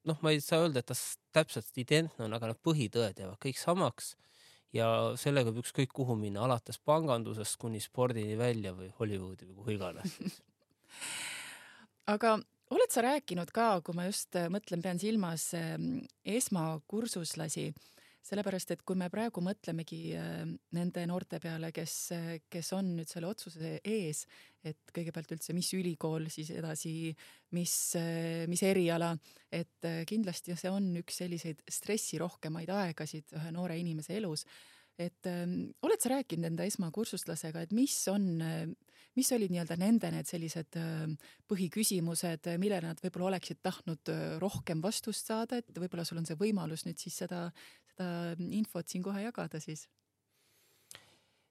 noh, 0.06 0.22
ma 0.22 0.32
ei 0.32 0.40
saa 0.42 0.64
öelda, 0.64 0.82
et 0.82 0.90
ta 0.90 0.96
täpselt 1.34 1.82
identne 1.82 2.26
on, 2.26 2.36
aga 2.36 2.52
need 2.52 2.62
põhitõed 2.66 3.22
jäävad 3.22 3.38
kõik 3.42 3.58
samaks 3.60 4.14
ja 4.74 4.88
sellega 5.18 5.50
võib 5.50 5.64
ükskõik 5.64 5.94
kuhu 5.94 6.16
minna, 6.18 6.44
alates 6.46 6.78
pangandusest 6.82 7.58
kuni 7.60 7.80
spordini 7.82 8.36
välja 8.38 8.74
või 8.76 8.90
Hollywoodi 8.98 9.48
või 9.48 9.58
kuhu 9.60 9.76
iganes 9.78 10.18
aga 12.14 12.36
oled 12.74 12.92
sa 12.92 13.04
rääkinud 13.06 13.50
ka, 13.54 13.80
kui 13.86 13.96
ma 13.96 14.08
just 14.08 14.36
mõtlen, 14.52 14.82
pean 14.82 15.00
silmas 15.02 15.48
ehm, 15.58 16.00
esmakursuslasi 16.26 17.70
sellepärast, 18.26 18.72
et 18.74 18.82
kui 18.86 18.98
me 18.98 19.08
praegu 19.12 19.42
mõtlemegi 19.44 20.00
äh, 20.18 20.42
nende 20.76 21.06
noorte 21.08 21.40
peale, 21.42 21.70
kes, 21.74 21.96
kes 22.52 22.72
on 22.76 22.94
nüüd 22.98 23.10
selle 23.10 23.30
otsuse 23.30 23.76
ees, 23.86 24.24
et 24.66 24.94
kõigepealt 24.94 25.36
üldse, 25.36 25.54
mis 25.56 25.70
ülikool, 25.76 26.26
siis 26.32 26.50
edasi, 26.54 27.12
mis, 27.54 27.74
mis 28.50 28.64
eriala, 28.66 29.12
et 29.54 29.86
äh, 29.86 30.00
kindlasti 30.08 30.56
see 30.58 30.72
on 30.72 30.90
üks 31.02 31.22
selliseid 31.22 31.62
stressirohkemaid 31.70 32.72
aegasid 32.74 33.36
ühe 33.38 33.54
noore 33.54 33.78
inimese 33.78 34.18
elus 34.18 34.46
et 34.98 35.28
äh, 35.30 35.46
oled 35.86 36.02
sa 36.02 36.12
rääkinud 36.16 36.50
enda 36.50 36.66
esmakursuslasega, 36.68 37.66
et 37.66 37.74
mis 37.76 37.96
on, 38.12 38.26
mis 39.16 39.32
olid 39.36 39.52
nii-öelda 39.52 39.78
nende 39.80 40.12
need 40.14 40.30
sellised 40.30 40.78
äh, 40.80 41.04
põhiküsimused, 41.50 42.50
millele 42.62 42.92
nad 42.92 43.02
võib-olla 43.04 43.32
oleksid 43.34 43.62
tahtnud 43.64 44.12
rohkem 44.42 44.84
vastust 44.84 45.28
saada, 45.28 45.60
et 45.60 45.78
võib-olla 45.78 46.06
sul 46.08 46.22
on 46.22 46.28
see 46.28 46.38
võimalus 46.40 46.86
nüüd 46.88 47.00
siis 47.02 47.20
seda, 47.24 47.48
seda 47.92 48.08
infot 48.56 48.88
siin 48.88 49.04
kohe 49.06 49.24
jagada 49.26 49.60
siis? 49.62 49.86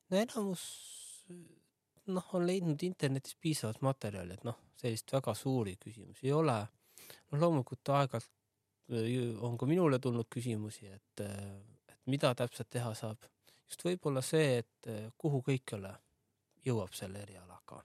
no 0.09 0.19
enamus 0.21 0.65
noh, 2.13 2.31
on 2.37 2.45
leidnud 2.47 2.83
internetis 2.85 3.35
piisavalt 3.41 3.81
materjali, 3.85 4.37
et 4.37 4.47
noh, 4.47 4.57
sellist 4.79 5.11
väga 5.13 5.33
suuri 5.37 5.75
küsimusi 5.81 6.27
ei 6.27 6.33
ole. 6.35 6.57
noh, 7.31 7.39
loomulikult 7.39 7.93
aeg-ajalt 7.97 8.29
äh, 8.93 9.15
on 9.45 9.57
ka 9.57 9.69
minule 9.69 9.99
tulnud 10.01 10.29
küsimusi, 10.31 10.89
et, 10.91 11.23
äh, 11.25 11.55
et 11.89 11.97
mida 12.11 12.33
täpselt 12.37 12.69
teha 12.69 12.93
saab. 12.97 13.25
Just 13.69 13.85
võib-olla 13.85 14.21
see, 14.25 14.61
et 14.63 14.89
äh, 14.91 15.09
kuhu 15.17 15.41
kõikjale 15.45 15.95
jõuab 16.65 16.93
selle 16.97 17.21
erialaga. 17.21 17.81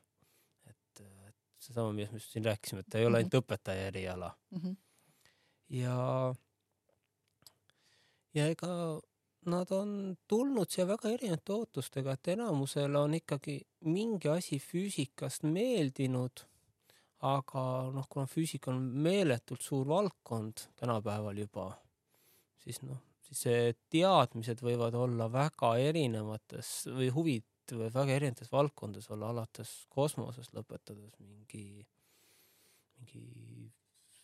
et, 0.70 1.02
et 1.28 1.36
seesama, 1.58 1.92
millest 1.92 2.12
me 2.12 2.20
siin 2.24 2.44
rääkisime, 2.44 2.84
et 2.84 2.90
ta 2.92 2.98
ei 2.98 3.06
ole 3.08 3.20
ainult 3.20 3.38
õpetaja 3.42 3.90
eriala 3.92 4.32
mm. 4.50 4.60
-hmm. 4.60 4.76
ja 5.80 6.34
ja 8.34 8.46
ega 8.46 9.00
nad 9.50 9.72
on 9.72 10.16
tulnud 10.28 10.70
siia 10.70 10.86
väga 10.88 11.10
erinevate 11.10 11.52
ootustega, 11.52 12.12
et 12.12 12.28
enamusele 12.28 12.98
on 12.98 13.14
ikkagi 13.14 13.60
mingi 13.88 14.28
asi 14.28 14.58
füüsikast 14.60 15.46
meeldinud, 15.48 16.44
aga 17.24 17.62
noh, 17.94 18.08
kuna 18.08 18.26
füüsika 18.26 18.72
on 18.72 18.82
meeletult 18.82 19.62
suur 19.64 19.88
valdkond 19.88 20.66
tänapäeval 20.80 21.38
juba, 21.38 21.70
siis 22.64 22.82
noh, 22.82 23.00
siis 23.30 23.78
teadmised 23.92 24.62
võivad 24.64 24.96
olla 24.98 25.28
väga 25.32 25.76
erinevates 25.78 26.72
või 26.90 27.10
huvid 27.14 27.46
võivad 27.70 27.94
väga 27.94 28.16
erinevates 28.18 28.50
valdkondades 28.52 29.10
olla, 29.14 29.30
alates 29.30 29.74
kosmosest 29.94 30.54
lõpetades 30.56 31.18
mingi, 31.22 31.84
mingi 32.98 33.24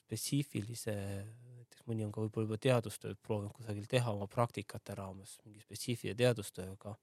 spetsiifilise 0.07 0.97
mõni 1.87 2.07
on 2.07 2.13
ka 2.15 2.23
võib-olla 2.25 2.49
juba 2.49 2.59
teadustööd 2.63 3.19
proovinud 3.23 3.55
kusagil 3.55 3.87
teha 3.91 4.13
oma 4.15 4.27
praktikate 4.31 4.97
raames 4.99 5.37
mingi 5.45 5.63
spetsiifilise 5.63 6.19
teadustööga. 6.19 6.97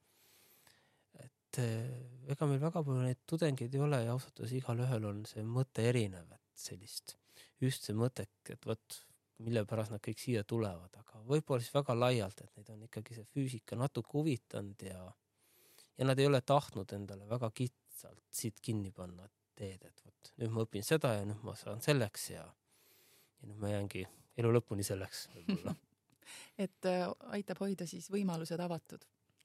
et 1.23 1.59
eh, 1.61 2.31
ega 2.33 2.47
meil 2.49 2.59
väga 2.59 2.83
palju 2.83 3.01
neid 3.05 3.19
tudengeid 3.29 3.75
ei 3.75 3.83
ole 3.87 4.01
ja 4.03 4.15
ausalt 4.15 4.39
öeldes 4.39 4.55
igalühel 4.59 5.05
on 5.05 5.25
see 5.29 5.43
mõte 5.45 5.85
erinev, 5.87 6.31
et 6.33 6.65
sellist 6.65 7.15
ühtse 7.63 7.95
mõtet, 7.95 8.33
et 8.49 8.65
vot 8.65 8.99
mille 9.43 9.65
pärast 9.65 9.93
nad 9.93 10.01
kõik 10.03 10.19
siia 10.21 10.43
tulevad, 10.47 10.93
aga 10.99 11.21
võib-olla 11.27 11.63
siis 11.63 11.73
väga 11.73 11.95
laialt, 11.97 12.41
et 12.41 12.57
neid 12.57 12.69
on 12.73 12.83
ikkagi 12.87 13.17
see 13.17 13.29
füüsika 13.35 13.77
natuke 13.79 14.13
huvitanud 14.13 14.83
ja 14.87 15.05
ja 15.97 16.05
nad 16.05 16.19
ei 16.19 16.27
ole 16.29 16.41
tahtnud 16.41 16.93
endale 16.93 17.29
väga 17.29 17.49
kitsalt 17.53 18.23
siit 18.31 18.59
kinni 18.61 18.91
panna 18.91 19.27
teed, 19.55 19.83
et 19.85 20.05
vot 20.05 20.33
nüüd 20.41 20.53
ma 20.53 20.65
õpin 20.65 20.85
seda 20.85 21.15
ja 21.19 21.25
nüüd 21.25 21.41
ma 21.45 21.55
saan 21.59 21.81
selleks 21.85 22.29
ja 22.33 22.43
ja 22.43 23.49
nüüd 23.49 23.59
ma 23.61 23.73
jäängi 23.73 24.05
elu 24.37 24.53
lõpuni 24.57 24.85
selleks 24.85 25.27
võib-olla 25.35 25.75
et 26.65 26.89
äh, 26.89 27.07
aitab 27.35 27.61
hoida 27.63 27.87
siis 27.89 28.09
võimalused 28.13 28.59
avatud? 28.61 29.03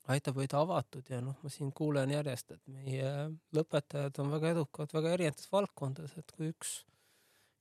aitab 0.09 0.39
hoida 0.41 0.63
avatud 0.63 1.11
ja 1.13 1.21
noh, 1.21 1.37
ma 1.45 1.51
siin 1.53 1.73
kuulen 1.77 2.11
järjest, 2.15 2.55
et 2.55 2.71
meie 2.73 3.11
lõpetajad 3.57 4.23
on 4.23 4.31
väga 4.33 4.55
edukad 4.55 4.95
väga 4.97 5.13
erinevates 5.19 5.51
valdkondades, 5.53 6.15
et 6.17 6.33
kui 6.37 6.49
üks 6.55 6.79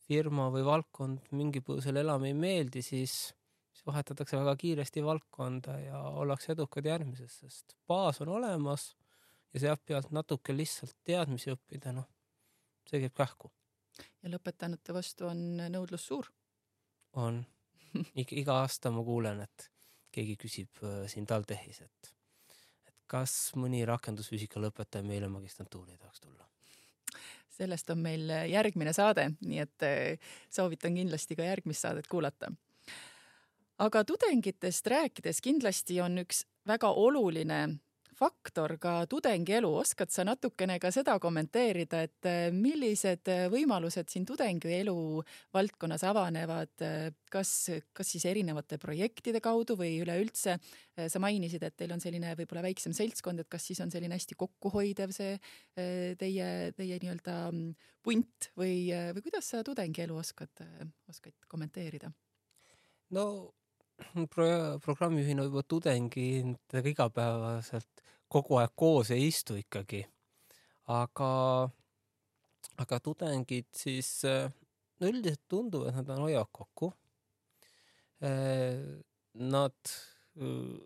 firma 0.08 0.48
või 0.54 0.64
valdkond 0.68 1.34
mingi 1.36 1.62
põhjusel 1.66 2.02
enam 2.04 2.24
ei 2.28 2.36
meeldi, 2.38 2.82
siis, 2.86 3.16
siis 3.72 3.86
vahetatakse 3.88 4.40
väga 4.40 4.56
kiiresti 4.60 5.04
valdkonda 5.06 5.78
ja 5.84 6.02
ollakse 6.22 6.54
edukad 6.56 6.88
järgmises, 6.88 7.42
sest 7.44 7.78
baas 7.88 8.22
on 8.24 8.32
olemas 8.40 8.90
ja 9.54 9.68
sealt 9.68 9.86
pealt 9.86 10.12
natuke 10.16 10.56
lihtsalt 10.56 10.96
teadmisi 11.08 11.54
õppida, 11.54 11.94
noh, 11.96 12.08
see 12.88 13.04
käib 13.04 13.16
kähku. 13.18 13.52
ja 14.24 14.32
lõpetanute 14.32 14.94
vastu 14.94 15.28
on 15.28 15.46
nõudlus 15.68 16.08
suur 16.08 16.32
on. 17.18 17.46
iga 18.42 18.62
aasta 18.62 18.92
ma 18.94 19.04
kuulen, 19.06 19.42
et 19.46 19.70
keegi 20.14 20.36
küsib 20.40 20.84
äh, 20.84 21.06
siin 21.12 21.28
TalTechis, 21.30 21.82
et, 21.86 22.12
et 22.90 23.00
kas 23.10 23.34
mõni 23.60 23.84
rakendusfüüsika 23.88 24.62
lõpetaja 24.62 25.06
meile 25.06 25.30
magistrantuuri 25.32 25.98
tahaks 25.98 26.24
tulla. 26.24 26.48
Sellest 27.58 27.90
on 27.90 28.04
meil 28.04 28.30
järgmine 28.52 28.94
saade, 28.94 29.32
nii 29.42 29.64
et 29.66 29.86
äh, 29.86 30.32
soovitan 30.54 30.96
kindlasti 30.98 31.38
ka 31.38 31.48
järgmist 31.48 31.86
saadet 31.86 32.08
kuulata. 32.08 32.52
aga 33.78 34.04
tudengitest 34.04 34.88
rääkides 34.88 35.42
kindlasti 35.42 36.02
on 36.02 36.24
üks 36.24 36.46
väga 36.68 36.90
oluline 36.90 37.80
faktor 38.18 38.74
ka 38.82 38.94
tudengielu, 39.10 39.70
oskad 39.80 40.12
sa 40.14 40.26
natukene 40.28 40.80
ka 40.82 40.90
seda 40.94 41.18
kommenteerida, 41.22 42.02
et 42.08 42.30
äh, 42.30 42.48
millised 42.54 43.30
võimalused 43.54 44.10
siin 44.12 44.26
tudengielu 44.28 44.96
valdkonnas 45.54 46.06
avanevad, 46.08 46.86
kas, 47.32 47.52
kas 47.94 48.14
siis 48.14 48.26
erinevate 48.30 48.80
projektide 48.82 49.42
kaudu 49.44 49.78
või 49.80 49.98
üleüldse 50.02 50.58
sa 50.98 51.22
mainisid, 51.22 51.62
et 51.64 51.76
teil 51.78 51.94
on 51.94 52.02
selline 52.02 52.34
võib-olla 52.40 52.64
väiksem 52.66 52.96
seltskond, 52.98 53.44
et 53.44 53.50
kas 53.52 53.68
siis 53.70 53.82
on 53.84 53.94
selline 53.94 54.18
hästi 54.18 54.38
kokkuhoidev 54.40 55.14
see 55.14 55.36
teie, 55.76 56.48
teie 56.78 57.00
nii-öelda 57.04 57.36
mm, 57.52 57.92
punt 58.06 58.50
või, 58.58 58.88
või 59.14 59.26
kuidas 59.28 59.52
sa 59.54 59.62
tudengielu 59.68 60.18
oskad, 60.18 60.66
oskad 61.12 61.36
kommenteerida? 61.52 62.10
no 63.14 63.28
pro-, 64.34 64.80
programmijuhina 64.84 65.46
võib-olla 65.46 65.68
tudengitega 65.68 66.94
igapäevaselt 66.94 68.04
kogu 68.32 68.60
aeg 68.62 68.74
koos 68.76 69.12
ei 69.16 69.28
istu 69.28 69.58
ikkagi. 69.60 70.06
aga, 70.88 71.32
aga 72.80 73.00
tudengid 73.04 73.68
siis 73.76 74.22
no 74.24 75.10
üldiselt 75.10 75.44
tundub, 75.52 75.88
et 75.88 75.96
nad 75.98 76.10
on, 76.16 76.22
hoiavad 76.24 76.52
kokku. 76.56 76.94
Nad 79.52 79.92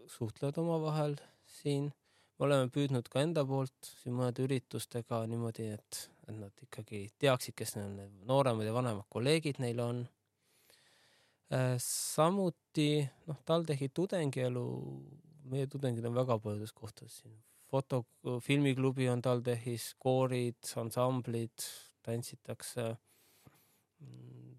suhtlevad 0.09 0.57
omavahel 0.57 1.13
siin, 1.59 1.91
me 2.39 2.47
oleme 2.47 2.71
püüdnud 2.73 3.11
ka 3.13 3.21
enda 3.21 3.43
poolt 3.45 3.91
siin 4.01 4.17
mõnede 4.17 4.47
üritustega 4.47 5.21
niimoodi, 5.29 5.69
et, 5.77 6.01
et 6.25 6.33
nad 6.39 6.65
ikkagi 6.65 7.03
teaksid, 7.21 7.55
kes 7.61 7.77
need 7.77 8.25
nooremad 8.25 8.65
ja 8.65 8.73
vanemad 8.73 9.05
kolleegid 9.13 9.61
neil 9.61 9.85
on 9.85 10.01
Äh, 11.51 11.75
samuti 11.83 13.03
noh, 13.27 13.39
TalTechi 13.43 13.89
tudengielu, 13.91 14.63
meie 15.49 15.67
tudengid 15.67 16.05
on 16.05 16.15
väga 16.15 16.37
paljudes 16.39 16.73
kohtades 16.73 17.21
siin, 17.21 17.37
foto, 17.71 18.03
filmiklubi 18.43 19.07
on 19.09 19.21
TalTechis, 19.21 19.93
koorid, 19.99 20.59
ansamblid, 20.81 21.65
tantsitakse. 22.05 22.95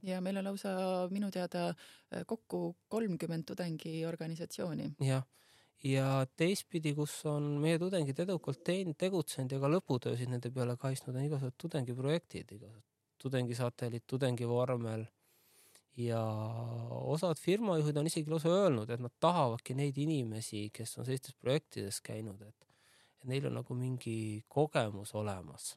ja 0.02 0.20
meil 0.20 0.40
on 0.40 0.50
lausa 0.50 0.72
minu 1.10 1.30
teada 1.30 1.68
äh, 1.70 2.24
kokku 2.26 2.76
kolmkümmend 2.88 3.44
tudengiorganisatsiooni. 3.46 4.92
jah, 5.00 5.24
ja 5.84 6.26
teistpidi, 6.36 6.94
kus 6.94 7.14
on 7.26 7.56
meie 7.62 7.78
tudengid 7.78 8.18
edukalt 8.26 8.62
teinud, 8.64 8.96
tegutsenud 8.98 9.52
ja 9.52 9.60
ka 9.62 9.70
lõputöösid 9.70 10.30
nende 10.30 10.50
peale 10.50 10.76
kaitsnud, 10.76 11.16
on 11.16 11.26
igasugused 11.26 11.58
tudengiprojektid, 11.66 12.54
igasugused 12.58 12.88
tudengisatelliit, 13.22 14.06
tudengivormel 14.10 15.04
ja 15.96 16.22
osad 16.90 17.38
firmajuhid 17.38 17.96
on 17.96 18.06
isegi 18.06 18.30
lausa 18.30 18.49
öelnud, 18.49 18.90
et 18.90 19.00
nad 19.00 19.12
tahavadki 19.20 19.76
neid 19.76 19.99
inimesi, 20.00 20.68
kes 20.72 20.96
on 20.99 21.06
sellistes 21.06 21.37
projektides 21.40 22.00
käinud, 22.04 22.40
et, 22.46 22.68
et 23.20 23.28
neil 23.28 23.46
on 23.50 23.58
nagu 23.61 23.76
mingi 23.76 24.16
kogemus 24.49 25.14
olemas. 25.14 25.76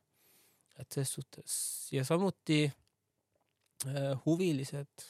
et 0.80 0.92
ses 0.92 1.08
suhtes 1.14 1.54
ja 1.92 2.04
samuti 2.04 2.66
äh, 2.66 4.26
huvilised, 4.26 5.06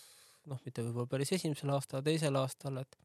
noh, 0.45 0.59
mitte 0.65 0.83
võib-olla 0.85 1.09
päris 1.09 1.31
esimesel 1.33 1.71
aastal, 1.73 2.03
teisel 2.05 2.35
aastal, 2.37 2.77
et 2.77 2.97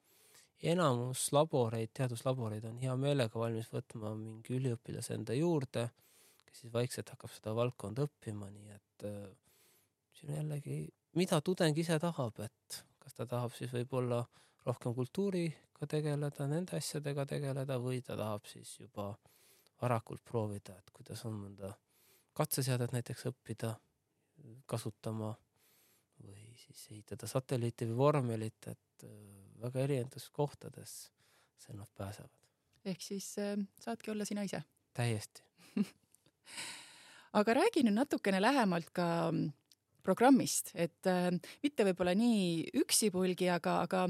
enamus 0.73 1.31
laboreid, 1.33 1.89
teaduslaboreid 1.97 2.67
on 2.69 2.77
hea 2.83 2.97
meelega 3.01 3.41
valmis 3.41 3.71
võtma 3.73 4.13
mingi 4.17 4.59
üliõpilase 4.59 5.17
enda 5.17 5.37
juurde, 5.37 5.87
kes 6.45 6.65
siis 6.65 6.73
vaikselt 6.73 7.15
hakkab 7.15 7.33
seda 7.33 7.55
valdkonda 7.57 8.05
õppima, 8.09 8.51
nii 8.53 8.77
et 8.77 9.09
äh, 9.09 9.25
siin 10.21 10.37
jällegi 10.37 10.83
mida 11.19 11.41
tudeng 11.41 11.79
ise 11.79 11.99
tahab, 11.99 12.39
et 12.45 12.81
kas 13.03 13.17
ta 13.17 13.27
tahab 13.27 13.55
siis 13.57 13.73
võib-olla 13.75 14.23
rohkem 14.67 14.95
kultuuriga 14.95 15.89
tegeleda, 15.89 16.47
nende 16.51 16.79
asjadega 16.79 17.27
tegeleda 17.27 17.79
või 17.83 18.03
ta 18.05 18.17
tahab 18.19 18.47
siis 18.51 18.77
juba 18.81 19.13
varakult 19.81 20.23
proovida, 20.25 20.77
et 20.77 20.91
kuidas 20.95 21.25
on 21.27 21.39
mõnda 21.45 21.73
katseseadet 22.37 22.93
näiteks 22.95 23.27
õppida 23.33 23.75
kasutama 24.71 25.33
või 26.25 26.53
siis 26.61 26.87
ehitada 26.93 27.29
satelliiti 27.29 27.89
või 27.91 27.97
vormelit, 27.97 28.69
et 28.69 29.07
äh, 29.09 29.15
väga 29.61 29.87
erinevates 29.87 30.29
kohtades 30.33 30.99
seal 31.61 31.81
nad 31.81 31.89
pääsevad. 31.97 32.31
ehk 32.85 33.03
siis 33.03 33.33
äh, 33.39 33.57
saadki 33.81 34.13
olla 34.13 34.25
sina 34.25 34.45
ise? 34.47 34.63
täiesti 34.95 35.43
aga 37.41 37.55
räägi 37.55 37.83
nüüd 37.87 37.97
natukene 37.97 38.41
lähemalt 38.43 38.93
ka 38.93 39.09
programmist, 40.05 40.73
et 40.75 41.09
äh, 41.11 41.31
mitte 41.65 41.87
võib-olla 41.89 42.15
nii 42.19 42.71
üksipulgi, 42.83 43.51
aga, 43.53 43.81
aga 43.87 44.07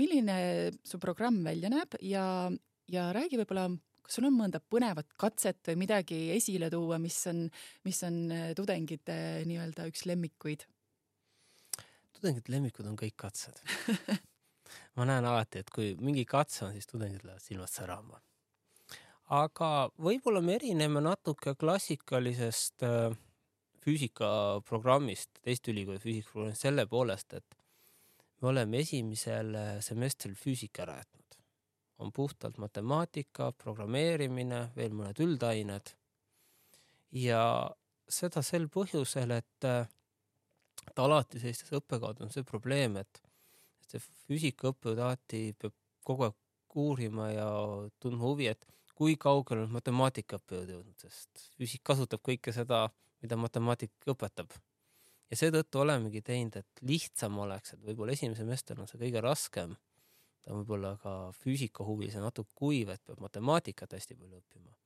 milline 0.00 0.36
su 0.84 1.00
programm 1.02 1.42
välja 1.46 1.70
näeb 1.72 1.98
ja, 2.04 2.24
ja 2.92 3.08
räägi 3.16 3.40
võib-olla, 3.40 3.68
kas 4.04 4.18
sul 4.18 4.28
on 4.28 4.38
mõnda 4.38 4.60
põnevat 4.60 5.08
katset 5.18 5.60
või 5.70 5.82
midagi 5.86 6.20
esile 6.36 6.70
tuua, 6.72 7.00
mis 7.02 7.18
on, 7.32 7.46
mis 7.88 8.02
on 8.06 8.22
äh, 8.30 8.48
tudengite 8.58 9.18
nii-öelda 9.48 9.90
üks 9.90 10.06
lemmikuid? 10.08 10.66
tudengite 12.16 12.48
lemmikud 12.48 12.86
on 12.88 12.96
kõik 12.96 13.18
katsed 13.20 13.60
ma 14.96 15.06
näen 15.08 15.26
alati, 15.28 15.60
et 15.62 15.70
kui 15.72 15.94
mingi 16.00 16.24
katse 16.28 16.64
on, 16.66 16.72
siis 16.74 16.88
tudengid 16.88 17.24
lähevad 17.24 17.44
silmad 17.44 17.72
särama. 17.72 18.20
aga 19.36 19.70
võib-olla 19.98 20.40
me 20.40 20.54
erineme 20.54 21.02
natuke 21.02 21.56
klassikalisest 21.58 22.84
äh, 22.86 23.16
füüsikaprogrammist, 23.86 25.38
teist 25.46 25.68
ülikooli 25.70 26.02
füüsikaprogrammist 26.02 26.66
selle 26.66 26.86
poolest, 26.90 27.36
et 27.38 27.56
me 28.42 28.50
oleme 28.50 28.82
esimesel 28.82 29.54
semestril 29.84 30.34
füüsika 30.38 30.82
ära 30.86 30.98
jätnud. 31.00 31.22
on 31.98 32.12
puhtalt 32.12 32.58
matemaatika, 32.60 33.52
programmeerimine, 33.52 34.70
veel 34.76 34.92
mõned 34.92 35.20
üldained. 35.24 35.94
ja 37.12 37.70
seda 38.08 38.42
sel 38.42 38.66
põhjusel, 38.68 39.30
et, 39.30 39.64
et 40.90 40.98
alati 40.98 41.40
sellistes 41.40 41.72
õppekavades 41.72 42.26
on 42.26 42.34
see 42.34 42.44
probleem, 42.44 42.96
et 43.00 43.22
see 43.88 44.02
füüsikaõppejõud 44.26 45.00
alati 45.00 45.54
peab 45.58 45.74
kogu 46.04 46.28
aeg 46.28 46.36
uurima 46.76 47.30
ja 47.32 47.48
tundma 48.02 48.28
huvi, 48.28 48.50
et 48.52 48.66
kui 48.96 49.16
kaugele 49.20 49.64
on 49.64 49.72
matemaatikaõppejõud 49.76 50.72
jõudnud, 50.74 51.00
sest 51.00 51.48
füüsik 51.56 51.82
kasutab 51.86 52.22
kõike 52.24 52.52
seda 52.52 52.86
mida 53.26 53.38
matemaatika 53.40 54.14
õpetab. 54.14 54.54
ja 55.30 55.36
seetõttu 55.36 55.82
olemegi 55.82 56.22
teinud, 56.22 56.56
et 56.62 56.82
lihtsam 56.86 57.38
oleks, 57.42 57.74
et 57.74 57.82
võib-olla 57.82 58.14
esimene 58.14 58.38
semester 58.38 58.78
on 58.80 58.86
see 58.86 59.00
kõige 59.00 59.22
raskem. 59.24 59.76
ta 60.42 60.52
on 60.54 60.62
võib-olla 60.62 60.96
ka 61.02 61.14
füüsikahuvilise 61.42 62.22
natuke 62.22 62.54
kuiv, 62.54 62.94
et 62.94 63.02
peab 63.04 63.20
matemaatikat 63.20 63.98
hästi 63.98 64.14
palju 64.14 64.38
õppima. 64.38 64.76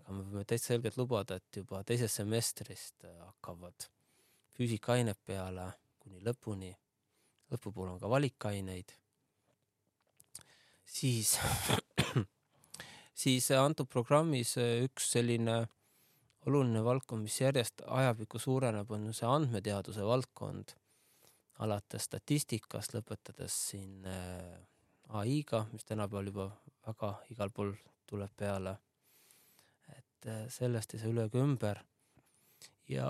aga 0.00 0.12
me 0.12 0.24
võime 0.24 0.44
täitsa 0.44 0.72
selgelt 0.72 0.96
lubada, 0.96 1.36
et 1.36 1.60
juba 1.62 1.84
teisest 1.84 2.22
semestrist 2.22 3.04
hakkavad 3.04 3.90
füüsikaained 4.56 5.18
peale 5.26 5.72
kuni 6.00 6.22
lõpuni. 6.24 6.72
lõpupoole 7.52 7.92
on 7.92 8.00
ka 8.00 8.08
valikaineid. 8.08 8.92
siis 10.84 11.38
siis 13.22 13.50
antud 13.50 13.88
programmis 13.88 14.56
üks 14.56 15.10
selline 15.12 15.66
oluline 16.46 16.82
valdkond, 16.84 17.26
mis 17.26 17.40
järjest 17.40 17.82
ajapikku 17.86 18.38
suureneb, 18.38 18.90
on 18.90 19.08
see 19.14 19.28
andmeteaduse 19.28 20.04
valdkond, 20.06 20.74
alates 21.64 22.06
statistikast, 22.10 22.94
lõpetades 22.94 23.56
siin 23.70 24.06
äh, 24.10 24.56
ai-ga, 25.20 25.64
mis 25.72 25.86
tänapäeval 25.88 26.30
juba 26.30 26.48
väga 26.86 27.12
igal 27.34 27.52
pool 27.54 27.72
tuleb 28.06 28.32
peale. 28.36 28.76
et 29.96 30.26
äh, 30.28 30.46
sellest 30.52 30.94
ei 30.94 31.02
saa 31.02 31.12
üle 31.12 31.26
ega 31.26 31.42
ümber. 31.42 31.82
ja 32.88 33.08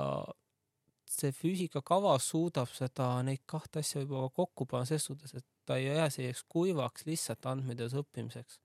see 1.07 1.33
füüsikakava 1.33 2.19
suudab 2.19 2.71
seda, 2.73 3.23
neid 3.23 3.43
kahte 3.47 3.81
asja 3.81 4.01
võib-olla 4.01 4.31
kokku 4.31 4.67
panna 4.67 4.89
ses 4.89 5.05
suhtes, 5.05 5.35
et 5.35 5.47
ta 5.67 5.77
ei 5.77 5.87
jää 5.87 6.11
selliseks 6.11 6.45
kuivaks 6.49 7.07
lihtsalt 7.07 7.47
andmeteaduse 7.47 8.01
õppimiseks 8.01 8.61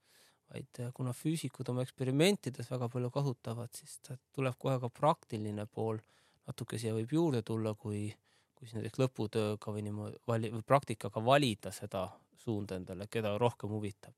vaid 0.51 0.81
äh, 0.83 0.91
kuna 0.93 1.13
füüsikud 1.15 1.69
oma 1.71 1.85
eksperimentides 1.85 2.71
väga 2.71 2.89
palju 2.91 3.11
kasutavad, 3.13 3.71
siis 3.75 3.99
tuleb 4.35 4.57
kohe 4.59 4.79
ka 4.83 4.89
praktiline 4.89 5.65
pool 5.65 6.01
natuke 6.47 6.79
siia 6.81 6.95
võib 6.95 7.13
juurde 7.15 7.43
tulla, 7.47 7.73
kui, 7.79 8.09
kui 8.55 8.67
siis 8.67 8.79
näiteks 8.79 8.99
lõputööga 9.01 9.75
või 9.75 9.85
niimoodi 9.87 10.19
vali, 10.27 10.51
või 10.53 10.65
praktikaga 10.67 11.23
valida 11.23 11.71
seda 11.75 12.07
suunda 12.41 12.79
endale, 12.79 13.07
keda 13.07 13.37
rohkem 13.37 13.71
huvitab. 13.71 14.15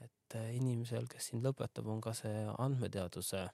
et 0.00 0.34
äh, 0.36 0.56
inimesel, 0.56 1.06
kes 1.08 1.30
siin 1.30 1.44
lõpetab, 1.44 1.86
on 1.86 2.00
ka 2.00 2.12
see 2.16 2.42
andmeteaduse 2.58 3.46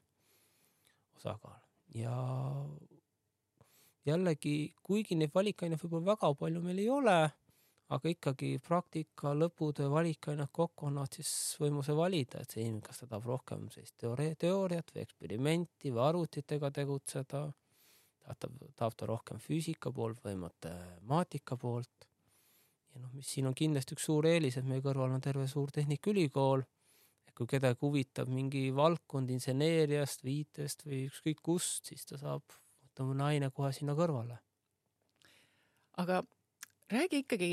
osakaal 1.16 1.60
ja 1.94 2.16
jällegi, 4.06 4.74
kuigi 4.82 5.16
neid 5.18 5.32
valikaine 5.34 5.78
võib-olla 5.80 6.14
väga 6.14 6.32
palju 6.38 6.62
meil 6.64 6.80
ei 6.82 6.88
ole 6.90 7.16
aga 7.92 8.12
ikkagi 8.12 8.56
praktika, 8.64 9.32
lõputöö, 9.36 9.90
valikained 9.92 10.50
kokku 10.54 10.88
annavad 10.88 11.16
siis 11.18 11.32
võimaluse 11.60 11.94
valida, 11.96 12.40
et 12.42 12.54
see 12.54 12.64
inimene, 12.64 12.84
kas 12.86 13.02
ta 13.02 13.08
tahab 13.10 13.26
rohkem 13.28 13.66
teoori-, 14.00 14.32
teooriat 14.40 14.92
või 14.94 15.02
eksperimenti 15.04 15.92
või 15.92 16.04
arvutitega 16.06 16.70
tegutseda, 16.78 17.42
tahab, 18.22 18.62
tahab 18.78 18.96
ta 18.96 19.10
rohkem 19.10 19.42
füüsika 19.42 19.92
poolt 19.92 20.22
või 20.24 20.38
matemaatika 20.44 21.58
poolt. 21.60 22.08
ja 22.94 23.00
noh, 23.00 23.12
mis 23.16 23.28
siin 23.34 23.48
on 23.48 23.56
kindlasti 23.56 23.96
üks 23.96 24.06
suur 24.08 24.28
eelis, 24.28 24.56
et 24.56 24.68
meie 24.68 24.84
kõrval 24.84 25.12
on 25.12 25.24
terve 25.24 25.46
suur 25.48 25.72
tehnikaülikool, 25.72 26.64
kui 27.36 27.48
kedagi 27.48 27.80
huvitab 27.80 28.28
mingi 28.28 28.66
valdkond 28.76 29.30
inseneeriast, 29.32 30.24
viitest 30.24 30.84
või 30.84 31.06
ükskõik 31.08 31.40
kust, 31.42 31.88
siis 31.88 32.04
ta 32.08 32.20
saab 32.20 32.44
võtta 32.82 33.06
mõne 33.08 33.24
aine 33.30 33.48
kohe 33.50 33.72
sinna 33.72 33.96
kõrvale. 33.96 34.38
aga 36.00 36.22
räägi 36.92 37.22
ikkagi, 37.24 37.50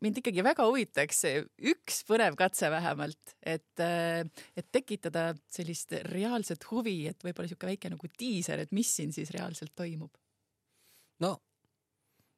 mind 0.00 0.20
ikkagi 0.22 0.44
väga 0.44 0.66
huvitaks 0.68 1.22
üks 1.72 2.02
põnev 2.08 2.36
katse 2.38 2.70
vähemalt, 2.72 3.36
et, 3.42 3.82
et 3.82 4.68
tekitada 4.74 5.30
sellist 5.52 5.94
reaalset 6.10 6.66
huvi, 6.70 6.98
et 7.10 7.24
võib-olla 7.24 7.48
niisugune 7.48 7.74
väike 7.74 7.92
nagu 7.92 8.12
diiser, 8.18 8.64
et 8.64 8.74
mis 8.76 8.90
siin 8.98 9.14
siis 9.14 9.32
reaalselt 9.34 9.74
toimub? 9.78 10.14
no 11.22 11.36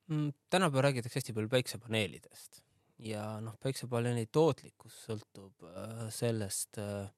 mm, 0.07 0.31
tänapäeval 0.51 0.89
räägitakse 0.89 1.21
hästi 1.21 1.37
palju 1.37 1.53
päiksepaneelidest 1.53 2.65
ja 2.99 3.25
noh, 3.45 3.57
päiksepaneeli 3.63 4.27
tootlikkus 4.33 4.99
sõltub 5.09 5.67
äh, 5.69 6.07
sellest, 6.15 6.79
äh, 6.79 7.09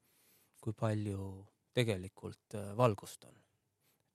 kui 0.63 0.75
palju 0.77 1.47
tegelikult 1.77 2.57
äh, 2.57 2.73
valgust 2.77 3.25
on. 3.29 3.35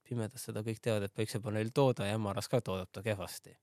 pimedas 0.03 0.43
seda 0.47 0.63
kõik 0.65 0.81
teavad, 0.81 1.05
et 1.05 1.13
päiksepaneel 1.15 1.69
tooda 1.73 2.07
ja 2.09 2.17
hämaras 2.17 2.49
ka 2.51 2.61
toodab 2.61 2.89
ta 2.91 3.03
kehvasti 3.05 3.53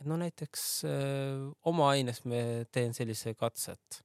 et 0.00 0.08
no 0.10 0.16
näiteks 0.20 0.64
öö, 0.88 1.50
oma 1.70 1.90
aines 1.94 2.24
me 2.24 2.66
teen 2.72 2.94
sellise 2.96 3.34
katse, 3.38 3.76
et 3.76 4.00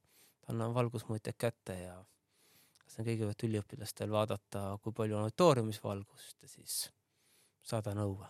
annan 0.50 0.74
valgusmõõtjad 0.74 1.38
kätte 1.38 1.76
ja 1.80 1.96
lasen 2.84 3.06
kõigepealt 3.06 3.44
üliõpilastel 3.46 4.10
vaadata, 4.12 4.64
kui 4.82 4.94
palju 4.96 5.18
on 5.18 5.28
auditooriumis 5.28 5.82
valgust 5.84 6.42
ja 6.42 6.50
siis 6.50 6.80
saada 7.62 7.94
nõue. 7.94 8.26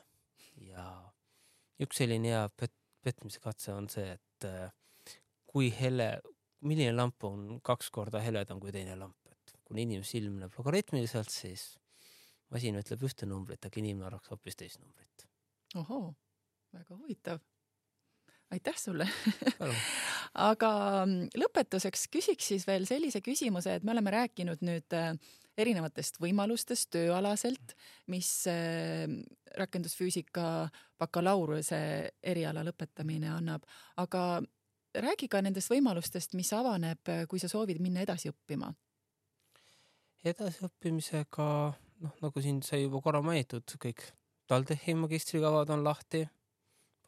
ja 0.61 0.85
üks 1.81 2.03
selline 2.03 2.29
hea 2.29 2.45
pet-, 2.57 2.77
petmise 3.05 3.41
katse 3.41 3.73
on 3.73 3.89
see, 3.89 4.17
et 4.19 4.49
öö, 4.49 4.69
kui 5.51 5.71
hele, 5.75 6.11
milline 6.61 6.93
lamp 6.93 7.25
on 7.25 7.61
kaks 7.65 7.91
korda 7.91 8.21
heledam 8.21 8.61
kui 8.61 8.73
teine 8.73 8.97
lamp, 8.97 9.17
et 9.33 9.55
kui 9.65 9.81
inimese 9.83 10.17
silm 10.17 10.41
näeb 10.43 10.57
logaritmiliselt, 10.59 11.31
siis 11.33 11.71
masin 12.51 12.77
ütleb 12.81 13.07
ühte 13.07 13.29
numbrit, 13.31 13.65
aga 13.65 13.81
inimene 13.81 14.11
arvaks 14.11 14.33
hoopis 14.35 14.59
teist 14.61 14.83
numbrit. 14.83 15.29
ohoo 15.77 16.11
väga 16.73 16.97
huvitav. 16.97 17.41
aitäh 18.51 18.79
sulle 18.79 19.07
aga 20.51 20.71
mm, 21.07 21.29
lõpetuseks 21.39 22.09
küsiks 22.13 22.51
siis 22.53 22.67
veel 22.67 22.87
sellise 22.89 23.21
küsimuse, 23.23 23.77
et 23.77 23.85
me 23.87 23.95
oleme 23.95 24.13
rääkinud 24.15 24.63
nüüd 24.67 24.97
äh, 24.97 25.15
erinevatest 25.61 26.21
võimalustest 26.23 26.91
tööalaselt, 26.95 27.75
mis 28.13 28.31
äh, 28.51 29.07
rakendusfüüsika 29.59 30.45
bakalaureuse 31.01 31.81
eriala 32.23 32.65
lõpetamine 32.67 33.31
annab, 33.33 33.67
aga 34.01 34.41
räägi 34.95 35.29
ka 35.31 35.43
nendest 35.43 35.71
võimalustest, 35.71 36.35
mis 36.39 36.53
avaneb, 36.57 37.03
äh, 37.09 37.27
kui 37.31 37.43
sa 37.43 37.51
soovid 37.51 37.83
minna 37.83 38.05
edasi 38.07 38.33
õppima. 38.33 38.73
edasiõppimisega, 40.25 41.45
noh, 42.05 42.17
nagu 42.21 42.43
siin 42.45 42.61
sai 42.63 42.83
juba 42.83 43.01
korra 43.01 43.23
mainitud, 43.25 43.65
kõik 43.81 44.03
TalTechi 44.51 44.95
magistrikavad 44.99 45.71
on 45.71 45.85
lahti 45.85 46.27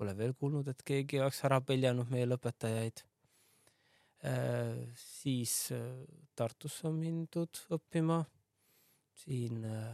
Pole 0.03 0.17
veel 0.19 0.33
kuulnud, 0.35 0.67
et 0.67 0.81
keegi 0.83 1.21
oleks 1.23 1.45
ära 1.47 1.61
peljanud 1.63 2.09
meie 2.11 2.27
lõpetajaid. 2.27 3.05
Äh, 4.27 4.81
siis 4.99 5.53
äh, 5.71 5.85
Tartusse 6.35 6.89
on 6.89 6.97
mindud 6.99 7.61
õppima. 7.77 8.17
siin 9.23 9.61
äh, 9.63 9.93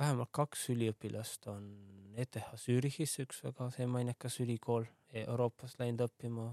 vähemalt 0.00 0.30
kaks 0.32 0.62
üliõpilast 0.72 1.44
on 1.52 1.66
ETH 2.16 2.54
Zürichis, 2.56 3.18
üks 3.20 3.42
väga 3.44 3.68
mainekas 3.86 4.38
ülikool 4.40 4.86
Euroopas 5.26 5.76
läinud 5.78 6.06
õppima, 6.06 6.46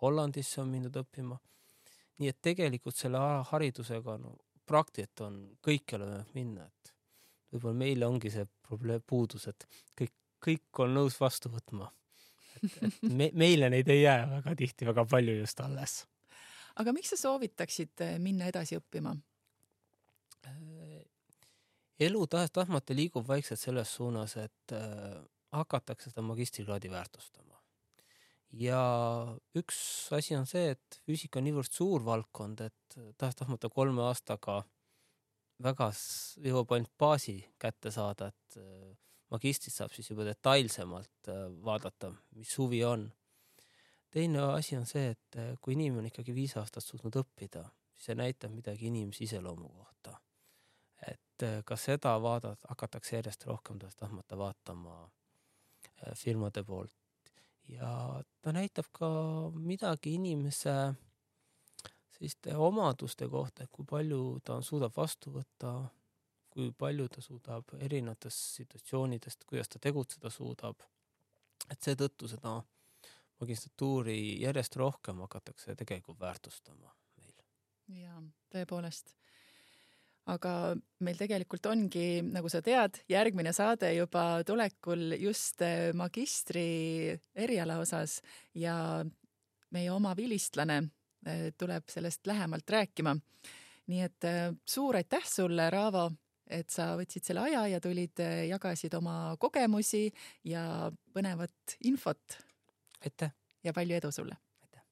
Hollandisse 0.00 0.62
on 0.62 0.72
mindud 0.72 0.96
õppima. 0.96 1.36
nii 2.16 2.32
et 2.32 2.40
tegelikult 2.40 2.96
selle 2.96 3.20
haridusega 3.50 4.16
no 4.22 4.38
praktiliselt 4.64 5.20
on 5.20 5.36
kõikjale 5.60 6.08
võimalik 6.08 6.32
minna, 6.40 6.64
et 6.64 6.94
võib-olla 7.52 7.76
meile 7.84 8.08
ongi 8.08 8.32
see 8.32 8.48
probleem, 8.62 9.04
puudus, 9.04 9.48
et 9.52 9.68
kõik, 10.00 10.16
kõik 10.40 10.84
on 10.86 10.96
nõus 10.96 11.20
vastu 11.20 11.52
võtma 11.52 11.92
et 12.62 12.98
me, 13.02 13.30
meile 13.34 13.70
neid 13.72 13.88
ei 13.92 14.02
jää 14.02 14.26
väga 14.30 14.54
tihti 14.58 14.88
väga 14.88 15.04
palju 15.10 15.38
just 15.40 15.60
alles. 15.60 16.04
aga 16.76 16.92
miks 16.96 17.14
sa 17.14 17.20
soovitaksid 17.20 18.04
eh, 18.04 18.18
minna 18.22 18.50
edasi 18.50 18.78
õppima? 18.80 19.14
Äh, 20.46 21.00
elu 22.08 22.26
tahes-tahtmata 22.26 22.96
liigub 22.96 23.26
vaikselt 23.28 23.60
selles 23.60 23.94
suunas, 23.94 24.36
et 24.40 24.76
äh, 24.76 25.16
hakatakse 25.56 26.10
seda 26.10 26.24
magistrikraadi 26.26 26.90
väärtustama. 26.92 27.44
ja 28.52 28.80
üks 29.58 29.78
asi 30.16 30.36
on 30.36 30.46
see, 30.46 30.70
et 30.76 31.00
füüsika 31.04 31.40
on 31.40 31.48
niivõrd 31.48 31.72
suur 31.72 32.04
valdkond, 32.04 32.60
et 32.60 32.98
tahes-tahtmata 33.18 33.68
kolme 33.72 34.04
aastaga 34.06 34.62
väga 35.62 35.90
jõuab 36.44 36.72
ainult 36.76 36.92
baasi 37.00 37.40
kätte 37.58 37.90
saada, 37.90 38.28
et 38.28 38.58
äh, 39.26 39.30
magistris 39.30 39.78
saab 39.80 39.94
siis 39.94 40.10
juba 40.10 40.26
detailsemalt 40.26 41.30
äh, 41.30 41.46
vaadata, 41.64 42.12
mis 42.38 42.56
huvi 42.58 42.82
on. 42.84 43.08
teine 44.10 44.40
asi 44.54 44.76
on 44.76 44.86
see, 44.86 45.10
et 45.12 45.38
äh, 45.38 45.54
kui 45.60 45.74
inimene 45.74 46.04
on 46.04 46.10
ikkagi 46.10 46.34
viis 46.34 46.56
aastat 46.56 46.84
suutnud 46.84 47.18
õppida, 47.22 47.64
siis 47.94 48.10
see 48.10 48.18
näitab 48.18 48.54
midagi 48.54 48.90
inimese 48.90 49.24
iseloomu 49.24 49.68
kohta. 49.68 50.18
et 51.06 51.42
äh, 51.42 51.62
ka 51.64 51.76
seda 51.76 52.14
vaadata, 52.22 52.68
hakatakse 52.68 53.16
järjest 53.16 53.46
rohkem 53.46 53.78
tahtmata 53.78 54.38
vaatama 54.38 55.10
firmade 56.14 56.62
poolt 56.64 56.92
ja 57.68 58.22
ta 58.42 58.52
näitab 58.52 58.88
ka 58.92 59.08
midagi 59.54 60.14
inimese 60.14 60.94
selliste 62.12 62.56
omaduste 62.56 63.28
kohta, 63.28 63.64
et 63.64 63.70
kui 63.72 63.84
palju 63.84 64.40
ta 64.44 64.56
on, 64.56 64.64
suudab 64.64 64.94
vastu 64.96 65.32
võtta 65.34 65.72
kui 66.56 66.72
palju 66.72 67.08
ta 67.12 67.20
suudab 67.20 67.74
erinevatest 67.84 68.60
situatsioonidest, 68.62 69.44
kuidas 69.44 69.68
ta 69.68 69.80
tegutseda 69.82 70.30
suudab. 70.32 70.80
et 71.72 71.82
seetõttu 71.82 72.28
seda 72.30 72.60
magistratuuri 73.40 74.40
järjest 74.40 74.76
rohkem 74.76 75.20
hakatakse 75.24 75.74
tegelikult 75.76 76.20
väärtustama 76.20 76.92
meil. 77.18 77.34
jaa, 78.00 78.22
tõepoolest. 78.54 79.12
aga 80.32 80.52
meil 81.04 81.20
tegelikult 81.20 81.66
ongi, 81.70 82.22
nagu 82.24 82.48
sa 82.48 82.62
tead, 82.64 83.02
järgmine 83.08 83.52
saade 83.52 83.92
juba 83.94 84.42
tulekul 84.46 85.18
just 85.20 85.62
eh, 85.62 85.92
magistri 85.94 86.68
eriala 87.34 87.78
osas 87.84 88.20
ja 88.54 89.04
meie 89.76 89.90
oma 89.92 90.16
vilistlane 90.16 90.82
eh, 91.26 91.50
tuleb 91.58 91.92
sellest 91.92 92.26
lähemalt 92.26 92.70
rääkima. 92.78 93.18
nii 93.92 94.06
et 94.08 94.24
eh, 94.24 94.54
suur 94.64 94.96
aitäh 94.96 95.28
sulle, 95.28 95.68
Raavo 95.70 96.08
et 96.46 96.70
sa 96.70 96.94
võtsid 96.98 97.26
selle 97.26 97.42
aja 97.48 97.66
ja 97.74 97.80
tulid, 97.82 98.18
eh, 98.22 98.46
jagasid 98.50 98.94
oma 98.98 99.36
kogemusi 99.40 100.10
ja 100.44 100.90
põnevat 101.14 101.78
infot. 101.84 102.38
aitäh! 103.04 103.32
ja 103.64 103.72
palju 103.72 103.96
edu 103.96 104.10
sulle! 104.12 104.36
aitäh! 104.62 104.82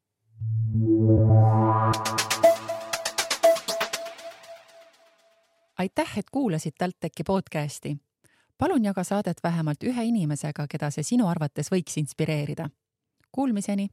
aitäh, 5.79 6.19
et 6.19 6.31
kuulasid 6.31 6.75
TalTechi 6.79 7.25
podcasti. 7.25 7.97
palun 8.59 8.85
jaga 8.85 9.05
saadet 9.05 9.43
vähemalt 9.45 9.83
ühe 9.83 10.05
inimesega, 10.05 10.67
keda 10.67 10.91
see 10.91 11.03
sinu 11.03 11.27
arvates 11.29 11.71
võiks 11.71 11.99
inspireerida. 11.99 12.71
Kuulmiseni 13.33 13.89